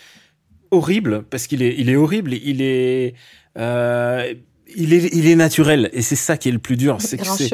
[0.72, 2.34] horrible parce qu'il est, il est horrible.
[2.34, 3.16] Il est,
[3.58, 4.34] euh,
[4.76, 6.98] il est, il est naturel et c'est ça qui est le plus dur.
[7.00, 7.50] C'est que c'est,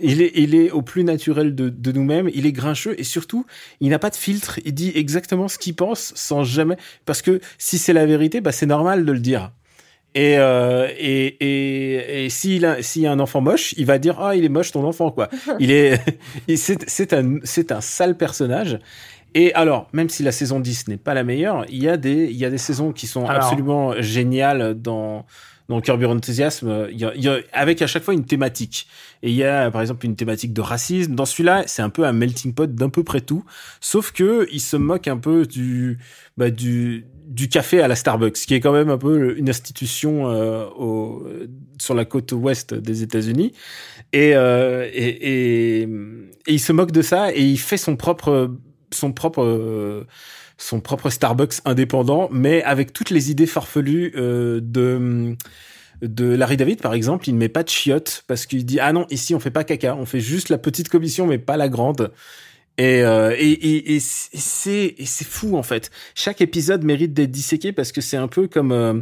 [0.00, 2.30] il est, il est au plus naturel de, de nous-mêmes.
[2.34, 3.46] Il est grincheux et surtout,
[3.80, 4.60] il n'a pas de filtre.
[4.64, 8.52] Il dit exactement ce qu'il pense sans jamais, parce que si c'est la vérité, bah
[8.52, 9.52] c'est normal de le dire.
[10.14, 13.98] Et, euh, et, et, et s'il a, s'il y a un enfant moche, il va
[13.98, 15.28] dire ah il est moche ton enfant quoi.
[15.58, 16.00] il est,
[16.56, 18.78] c'est, c'est un, c'est un sale personnage.
[19.36, 22.26] Et alors, même si la saison 10 n'est pas la meilleure, il y a des,
[22.26, 25.26] il y a des saisons qui sont absolument géniales dans,
[25.68, 26.88] dans Curb Your Enthusiasm.
[26.90, 28.86] Il y, a, il y a, avec à chaque fois une thématique.
[29.22, 31.14] Et il y a, par exemple, une thématique de racisme.
[31.14, 33.44] Dans celui-là, c'est un peu un melting pot d'un peu près tout.
[33.80, 35.98] Sauf que il se moque un peu du,
[36.36, 40.28] bah, du, du café à la Starbucks, qui est quand même un peu une institution
[40.28, 41.26] euh, au,
[41.78, 43.52] sur la côte ouest des États-Unis.
[44.12, 45.88] Et, euh, et, et, et,
[46.52, 48.50] il se moque de ça et il fait son propre
[48.92, 50.06] son propre euh,
[50.64, 56.94] son propre Starbucks indépendant, mais avec toutes les idées farfelues euh, de Larry David par
[56.94, 59.50] exemple, il ne met pas de chiottes parce qu'il dit ah non ici on fait
[59.50, 62.12] pas caca, on fait juste la petite commission mais pas la grande.
[62.76, 65.92] Et, euh, et, et, et c'est c'est fou en fait.
[66.16, 68.94] Chaque épisode mérite d'être disséqué parce que c'est un peu comme euh,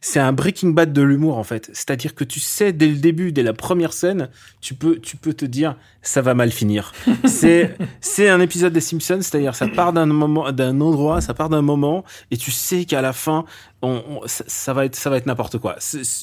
[0.00, 1.68] c'est un Breaking Bad de l'humour en fait.
[1.72, 4.28] C'est-à-dire que tu sais dès le début, dès la première scène,
[4.60, 6.92] tu peux tu peux te dire ça va mal finir.
[7.24, 11.48] c'est c'est un épisode des Simpsons, c'est-à-dire ça part d'un moment d'un endroit, ça part
[11.48, 13.44] d'un moment et tu sais qu'à la fin
[13.82, 15.78] on, on, ça, ça, va être ça va être n'importe quoi.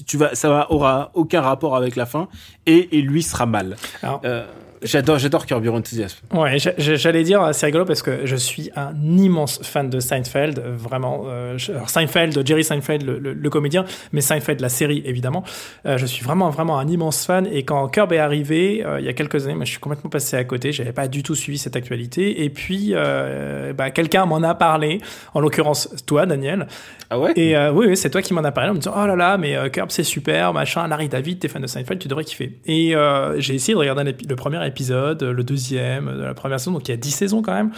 [0.08, 2.30] tu vas ça va aura aucun rapport avec la fin
[2.66, 3.76] et, et lui sera mal.
[4.02, 4.48] Alors, euh,
[4.84, 6.20] J'adore, j'adore Curb Your Enthusiasm.
[6.34, 11.24] Ouais, j'allais dire, c'est rigolo parce que je suis un immense fan de Seinfeld, vraiment.
[11.28, 15.44] Euh, alors Seinfeld, Jerry Seinfeld, le, le, le, comédien, mais Seinfeld, la série, évidemment.
[15.86, 17.48] Euh, je suis vraiment, vraiment un immense fan.
[17.52, 20.10] Et quand Curb est arrivé, euh, il y a quelques années, moi, je suis complètement
[20.10, 20.72] passé à côté.
[20.72, 22.44] J'avais pas du tout suivi cette actualité.
[22.44, 25.00] Et puis, euh, bah, quelqu'un m'en a parlé,
[25.34, 26.68] en l'occurrence toi, Daniel.
[27.10, 27.34] Ah ouais?
[27.36, 29.16] Et euh, oui, oui c'est toi qui m'en a parlé en me disant, oh là
[29.16, 30.88] là, mais Curb, c'est super, machin.
[30.88, 32.58] Larry David, t'es fan de Seinfeld, tu devrais kiffer.
[32.66, 32.94] Et
[33.38, 36.88] j'ai essayé de regarder le premier épisode épisode, le deuxième de la première saison, donc
[36.88, 37.72] il y a 10 saisons quand même.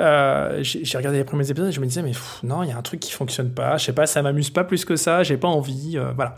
[0.00, 2.76] Euh, j'ai regardé les premiers épisodes et je me disais, mais non, il y a
[2.76, 5.36] un truc qui fonctionne pas, je sais pas, ça m'amuse pas plus que ça, j'ai
[5.36, 6.34] pas envie, euh, voilà.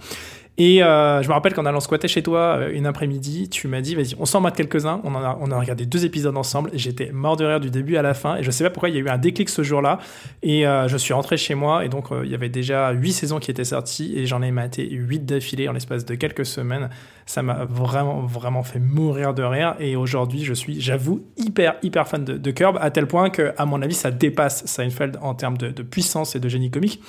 [0.59, 3.81] Et euh, je me rappelle qu'en allant squatter chez toi euh, une après-midi, tu m'as
[3.81, 5.01] dit, vas-y, on s'en mate quelques-uns.
[5.03, 6.71] On, a, on a regardé deux épisodes ensemble.
[6.75, 8.37] J'étais mort de rire du début à la fin.
[8.37, 9.99] Et je sais pas pourquoi il y a eu un déclic ce jour-là.
[10.43, 11.87] Et euh, je suis rentré chez moi.
[11.87, 14.13] Et donc, euh, il y avait déjà huit saisons qui étaient sorties.
[14.15, 16.91] Et j'en ai maté huit d'affilée en l'espace de quelques semaines.
[17.25, 19.75] Ça m'a vraiment, vraiment fait mourir de rire.
[19.81, 22.77] Et aujourd'hui, je suis, j'avoue, hyper, hyper fan de, de Curb.
[22.79, 26.41] À tel point que, à mon avis, ça dépasse Seinfeld en termes de puissance et
[26.41, 27.01] de génie comique.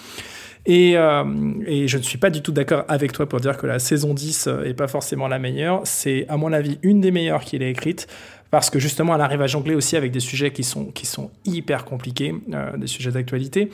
[0.66, 1.26] Et, euh,
[1.66, 4.14] et, je ne suis pas du tout d'accord avec toi pour dire que la saison
[4.14, 5.82] 10 est pas forcément la meilleure.
[5.84, 8.08] C'est, à mon avis, une des meilleures qu'il ait écrites.
[8.54, 11.32] Parce que justement, elle arrive à jongler aussi avec des sujets qui sont, qui sont
[11.44, 13.72] hyper compliqués, euh, des sujets d'actualité.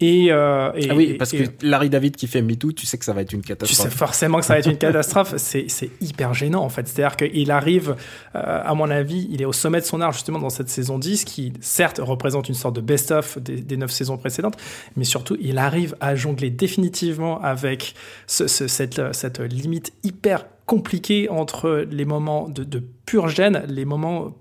[0.00, 2.98] Et, euh, et, ah oui, parce et, que Larry David qui fait MeToo, tu sais
[2.98, 3.86] que ça va être une catastrophe.
[3.86, 5.34] Tu sais forcément que ça va être une catastrophe.
[5.36, 5.66] C'est
[6.00, 6.86] hyper gênant en fait.
[6.86, 7.96] C'est-à-dire qu'il arrive,
[8.36, 10.98] euh, à mon avis, il est au sommet de son art justement dans cette saison
[10.98, 14.56] 10, qui certes représente une sorte de best-of des, des 9 saisons précédentes,
[14.96, 17.94] mais surtout il arrive à jongler définitivement avec
[18.26, 23.84] ce, ce, cette, cette limite hyper compliquée entre les moments de, de pure gêne, les
[23.84, 24.34] moments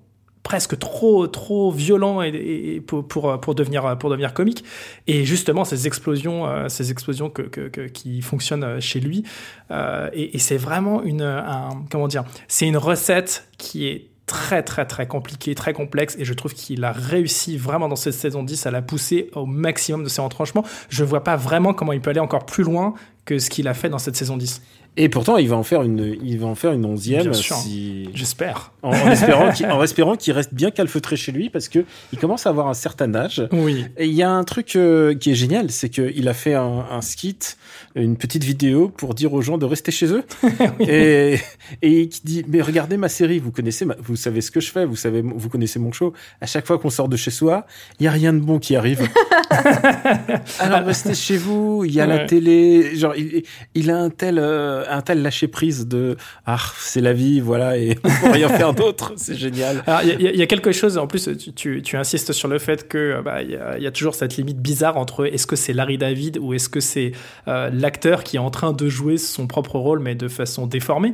[0.48, 4.64] presque trop trop violent et, pour, pour, pour devenir pour devenir comique
[5.06, 9.24] et justement ces explosions euh, ces explosions que, qui fonctionnent chez lui
[9.72, 14.86] euh, et, c'est vraiment une un, comment dire c'est une recette qui est très très
[14.86, 18.68] très compliquée, très complexe et je trouve qu'il a réussi vraiment dans cette saison 10
[18.68, 20.64] à la pousser au maximum de ses retranchements.
[20.90, 22.94] Je vois pas vraiment comment il peut aller encore plus loin
[23.28, 24.62] que ce qu'il a fait dans cette saison 10.
[25.00, 27.32] Et pourtant, il va en faire une, il va en faire une onzième.
[27.34, 28.10] Si...
[28.16, 28.72] J'espère.
[28.82, 32.18] En, en, espérant qu'il, en espérant qu'il reste bien calfeutré chez lui parce que il
[32.18, 33.48] commence à avoir un certain âge.
[33.52, 33.86] Oui.
[33.98, 36.86] Et il y a un truc euh, qui est génial, c'est qu'il a fait un,
[36.90, 37.58] un, skit,
[37.96, 40.24] une petite vidéo pour dire aux gens de rester chez eux.
[40.44, 40.86] oui.
[40.88, 41.40] Et,
[41.82, 44.72] et qui dit, mais regardez ma série, vous connaissez, ma, vous savez ce que je
[44.72, 46.14] fais, vous savez, vous connaissez mon show.
[46.42, 47.66] À chaque fois qu'on sort de chez soi,
[48.00, 49.08] il y a rien de bon qui arrive.
[50.60, 52.18] Alors restez chez vous, il y a ouais.
[52.18, 53.44] la télé, genre, il,
[53.76, 57.78] il a un tel, euh, un tel lâcher prise de ah c'est la vie voilà
[57.78, 61.08] et on peut rien faire d'autre c'est génial il y, y, a quelque chose en
[61.08, 64.16] plus tu, tu, tu insistes sur le fait que bah il y, y, a toujours
[64.16, 67.12] cette limite bizarre entre est-ce que c'est Larry David ou est-ce que c'est
[67.48, 71.14] euh, l'acteur qui est en train de jouer son propre rôle mais de façon déformée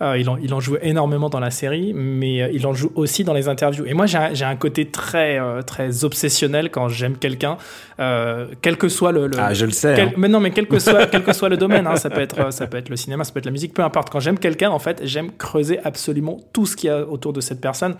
[0.00, 2.90] euh, il, en, il en joue énormément dans la série mais euh, il en joue
[2.94, 7.16] aussi dans les interviews et moi j'ai un, côté très euh, très obsessionnel quand j'aime
[7.16, 7.58] quelqu'un
[8.62, 10.12] quel que soit le, le, ah je le sais quel, hein.
[10.16, 12.20] mais non mais quel que soit quel que soit soit le domaine, hein, ça peut
[12.20, 14.10] être ça peut être le cinéma, ça peut être la musique, peu importe.
[14.10, 17.40] Quand j'aime quelqu'un, en fait, j'aime creuser absolument tout ce qu'il y a autour de
[17.40, 17.96] cette personne.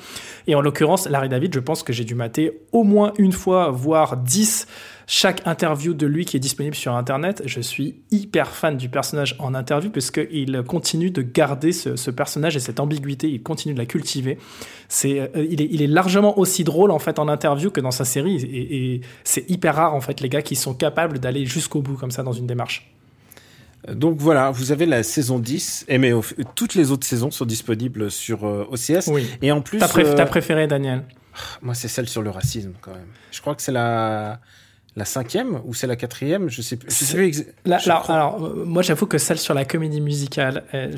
[0.47, 3.73] Et en l'occurrence, Larry David, je pense que j'ai dû mater au moins une fois,
[3.73, 4.69] voire dix
[5.07, 7.43] chaque interview de lui qui est disponible sur Internet.
[7.47, 12.57] Je suis hyper fan du personnage en interview parce qu'il continue de garder ce, personnage
[12.57, 14.39] et cette ambiguïté, il continue de la cultiver.
[14.89, 17.91] C'est, euh, il, est, il, est, largement aussi drôle en fait en interview que dans
[17.91, 21.81] sa série et, c'est hyper rare en fait les gars qui sont capables d'aller jusqu'au
[21.81, 22.93] bout comme ça dans une démarche.
[23.89, 26.13] Donc voilà, vous avez la saison 10, et mais
[26.55, 29.09] toutes les autres saisons sont disponibles sur euh, OCS.
[29.09, 29.27] Oui.
[29.43, 29.79] Et en plus.
[29.79, 31.03] T'as, euh, préféré, Daniel?
[31.63, 33.09] Moi, c'est celle sur le racisme, quand même.
[33.33, 34.41] Je crois que c'est la
[34.95, 36.93] la cinquième ou c'est la quatrième Je sais plus.
[37.65, 40.91] alors, euh, moi, j'avoue que celle sur la comédie musicale, euh,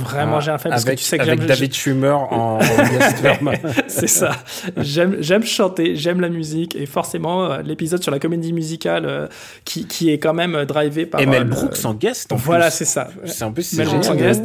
[0.00, 2.58] vraiment, ah, j'ai un fait parce que tu sais que avec David Schumer en,
[3.88, 4.32] C'est ça.
[4.78, 9.28] J'aime, j'aime chanter, j'aime la musique et forcément euh, l'épisode sur la comédie musicale
[9.64, 11.20] qui, qui est quand même drivé par.
[11.20, 12.32] Et Mel Brooks en guest.
[12.32, 13.08] En voilà, c'est ça.
[13.26, 14.36] C'est un peu c'est génial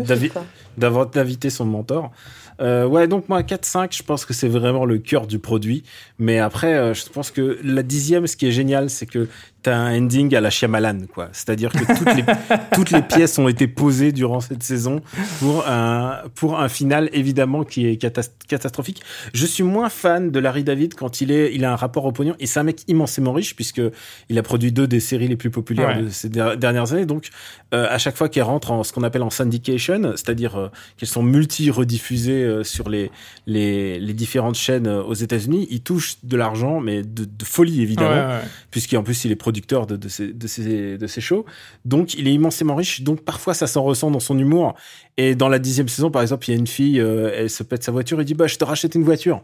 [0.78, 2.12] d'avoir d'inviter son mentor.
[2.60, 5.84] Euh, ouais, donc moi 4-5, je pense que c'est vraiment le cœur du produit.
[6.20, 9.28] Mais après, euh, je pense que la dixième, ce qui est génial, c'est que
[9.68, 11.28] t'as un ending à la Shyamalan, quoi.
[11.34, 12.24] C'est-à-dire que toutes les,
[12.74, 15.01] toutes les pièces ont été posées durant cette saison
[15.39, 19.01] pour un, pour un final, évidemment, qui est catastrophique.
[19.34, 22.13] Je suis moins fan de Larry David quand il est, il a un rapport au
[22.13, 23.82] pognon et c'est un mec immensément riche puisque
[24.30, 27.05] il a produit deux des séries les plus populaires de ces dernières années.
[27.05, 27.28] Donc,
[27.74, 31.09] euh, à chaque fois qu'elle rentre en ce qu'on appelle en syndication, c'est-à-dire euh, qu'elles
[31.09, 33.11] sont multi-rediffusées euh, sur les,
[33.47, 38.39] les, les, différentes chaînes aux États-Unis, il touche de l'argent, mais de, de folie, évidemment,
[38.72, 41.45] puisqu'en plus, il est de, ces, shows.
[41.86, 43.01] Donc, il est immensément riche.
[43.01, 44.76] Donc, parfois, ça s'en ressent dans son humour.
[45.18, 47.64] Et dans la dixième saison, par exemple, il y a une fille, euh, elle se
[47.64, 49.41] pète sa voiture et dit, bah, je te rachète une voiture.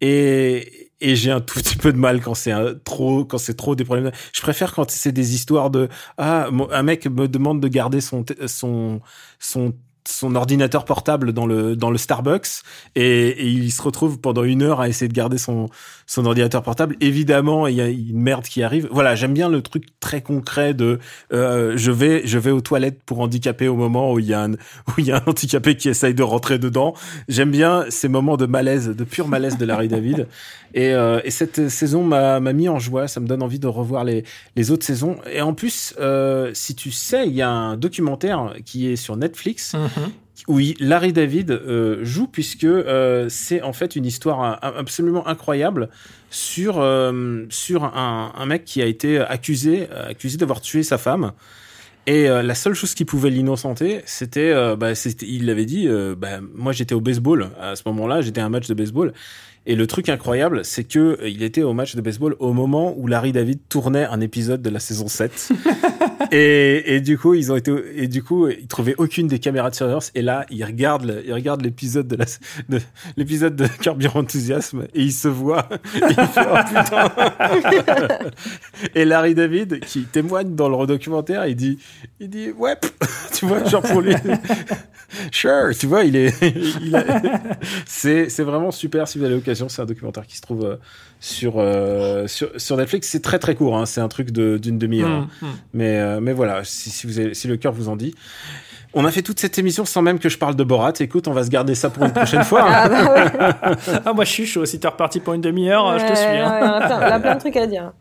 [0.00, 3.74] Et, et j'ai un tout petit peu de mal quand c'est trop, quand c'est trop
[3.74, 4.12] des problèmes.
[4.32, 5.88] Je préfère quand c'est des histoires de,
[6.18, 9.72] ah, un mec me demande de garder son, son
[10.10, 12.62] son ordinateur portable dans le dans le Starbucks
[12.96, 15.68] et, il se retrouve pendant une heure à essayer de garder son
[16.06, 16.96] son ordinateur portable.
[17.00, 18.88] Évidemment, il y a une merde qui arrive.
[18.90, 20.98] Voilà, j'aime bien le truc très concret de
[21.32, 24.42] euh, je vais je vais aux toilettes pour handicapés au moment où il y a
[24.42, 26.94] un où il y a un handicapé qui essaye de rentrer dedans.
[27.28, 30.26] J'aime bien ces moments de malaise, de pur malaise de Larry David.
[30.72, 33.08] Et, euh, et cette saison m'a m'a mis en joie.
[33.08, 34.24] Ça me donne envie de revoir les
[34.56, 35.16] les autres saisons.
[35.32, 39.16] Et en plus, euh, si tu sais, il y a un documentaire qui est sur
[39.16, 39.74] Netflix.
[40.48, 45.90] Oui, Larry David euh, joue puisque euh, c'est en fait une histoire absolument incroyable
[46.30, 51.32] sur euh, sur un, mec qui a été accusé accusé d'avoir tué sa femme.
[52.06, 55.86] Et la seule chose qui pouvait l'innocenter, c'était, bah, il avait dit,
[56.16, 59.12] bah, moi j'étais au baseball à ce moment-là, j'étais à un match de baseball,
[59.66, 63.06] et le truc incroyable, c'est que il était au match de baseball au moment où
[63.06, 65.50] Larry David tournait un épisode de la saison 7.
[66.32, 69.74] et, du coup, ils ont été, et du coup, ils trouvaient aucune des caméras de
[69.74, 70.10] surveillance.
[70.14, 72.24] Et là, ils regardent, ils regardent l'épisode de la,
[72.68, 72.80] de,
[73.16, 75.68] l'épisode de Carburant Enthusiasme et ils se voient.
[76.36, 76.56] Oh,
[78.94, 81.78] et Larry David, qui témoigne dans le documentaire, il dit,
[82.18, 82.76] il dit, ouais,
[83.32, 84.14] tu vois, genre pour lui,
[85.32, 86.34] sure, tu vois, il est,
[87.86, 90.76] c'est, c'est vraiment super si vous avez l'occasion c'est un documentaire qui se trouve euh,
[91.20, 93.08] sur, euh, sur, sur Netflix.
[93.08, 93.86] C'est très très court, hein.
[93.86, 95.08] c'est un truc d'une demi-heure.
[95.20, 95.46] Mmh, mmh.
[95.74, 98.14] Mais, euh, mais voilà, si, si, vous avez, si le cœur vous en dit.
[98.92, 100.94] On a fait toute cette émission sans même que je parle de Borat.
[100.98, 102.64] Écoute, on va se garder ça pour une prochaine fois.
[102.66, 103.68] ah, bah
[104.04, 104.66] ah, moi, je suis chaud.
[104.66, 106.26] Si t'es reparti pour une demi-heure, je te suis.
[106.26, 106.80] Hein.
[106.90, 107.92] on a plein de trucs à dire.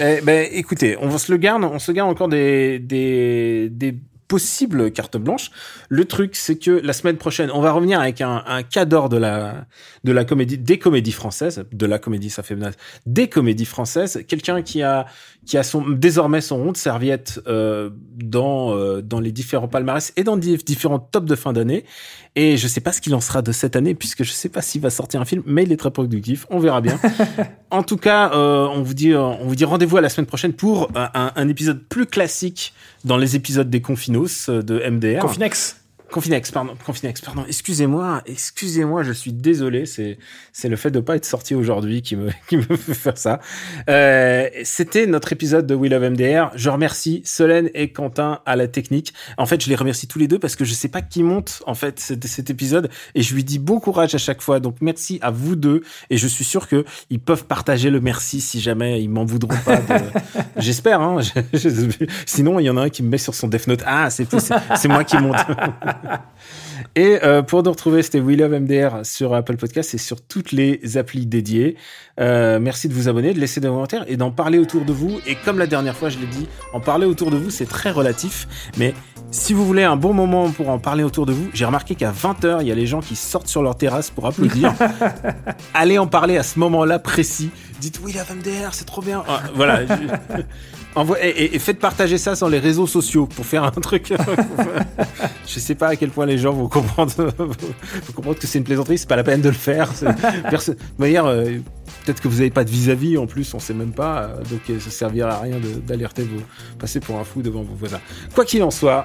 [0.00, 3.98] Eh, ben, écoutez, on se le garde, on se garde encore des, des, des
[4.28, 5.50] possible carte blanche.
[5.88, 8.62] Le truc, c'est que la semaine prochaine, on va revenir avec un, un
[9.08, 9.66] de la,
[10.04, 12.54] de la comédie, des comédies françaises, de la comédie, ça fait
[13.06, 14.22] des comédies françaises.
[14.28, 15.06] Quelqu'un qui a,
[15.48, 20.12] qui a son, désormais son rond de serviette euh, dans, euh, dans les différents palmarès
[20.16, 21.86] et dans différents tops de fin d'année.
[22.36, 24.60] Et je sais pas ce qu'il en sera de cette année, puisque je sais pas
[24.60, 26.46] s'il va sortir un film, mais il est très productif.
[26.50, 27.00] On verra bien.
[27.70, 30.52] en tout cas, euh, on vous dit, on vous dit rendez-vous à la semaine prochaine
[30.52, 32.74] pour un, un épisode plus classique
[33.06, 35.20] dans les épisodes des Confinos de MDR.
[35.20, 35.80] Confinex.
[36.10, 37.44] Confinex, pardon, Confinex, pardon.
[37.46, 39.86] Excusez-moi, excusez-moi, je suis désolé.
[39.86, 40.18] C'est
[40.52, 43.40] c'est le fait de pas être sorti aujourd'hui qui me qui me fait faire ça.
[43.88, 46.50] Euh, C'était notre épisode de We Love MDR.
[46.54, 49.12] Je remercie Solène et Quentin à la technique.
[49.36, 51.62] En fait, je les remercie tous les deux parce que je sais pas qui monte
[51.66, 54.60] en fait cet, cet épisode et je lui dis bon courage à chaque fois.
[54.60, 58.40] Donc merci à vous deux et je suis sûr que ils peuvent partager le merci
[58.40, 59.80] si jamais ils m'en voudront pas.
[60.56, 61.00] J'espère.
[61.00, 61.18] Hein.
[62.26, 63.82] Sinon, il y en a un qui me met sur son Death Note.
[63.86, 64.26] Ah, c'est
[64.76, 65.36] c'est moi qui monte.
[66.94, 70.52] Et euh, pour nous retrouver, c'était We Love MDR sur Apple Podcast et sur toutes
[70.52, 71.76] les applis dédiées.
[72.20, 75.20] Euh, merci de vous abonner, de laisser des commentaires et d'en parler autour de vous.
[75.26, 77.90] Et comme la dernière fois, je l'ai dit, en parler autour de vous, c'est très
[77.90, 78.48] relatif.
[78.76, 78.94] Mais
[79.30, 82.12] si vous voulez un bon moment pour en parler autour de vous, j'ai remarqué qu'à
[82.12, 84.72] 20h, il y a les gens qui sortent sur leur terrasse pour applaudir.
[85.74, 87.50] Allez en parler à ce moment-là précis.
[87.80, 89.22] Dites We Love MDR, c'est trop bien.
[89.28, 89.80] Ah, voilà.
[91.20, 94.12] et, faites partager ça sur les réseaux sociaux pour faire un truc.
[95.46, 98.64] je sais pas à quel point les gens vont comprendre, vont comprendre que c'est une
[98.64, 98.98] plaisanterie.
[98.98, 99.90] C'est pas la peine de le faire.
[100.00, 101.58] De manière, euh,
[102.04, 104.22] peut-être que vous n'avez pas de vis-à-vis en plus, on sait même pas.
[104.22, 106.40] Euh, donc euh, ça servira à rien d'alerter vos,
[106.78, 108.00] passer pour un fou devant vos voisins.
[108.34, 109.04] Quoi qu'il en soit,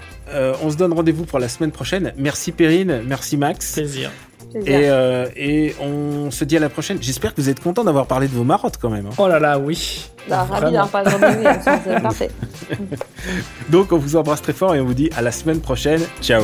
[0.62, 2.14] on se donne rendez-vous pour la semaine prochaine.
[2.18, 3.74] Merci Perrine, merci Max.
[3.74, 4.12] Plaisir.
[4.56, 6.98] Et, euh, et, on se dit à la prochaine.
[7.02, 9.08] J'espère que vous êtes content d'avoir parlé de vos marottes quand même.
[9.08, 9.16] Hein.
[9.18, 10.10] Oh là là, oui.
[10.30, 11.18] Bah, ravi d'avoir parlé de
[11.84, 12.32] c'est parfait.
[13.70, 16.02] Donc on vous embrasse très fort et on vous dit à la semaine prochaine.
[16.22, 16.44] Ciao.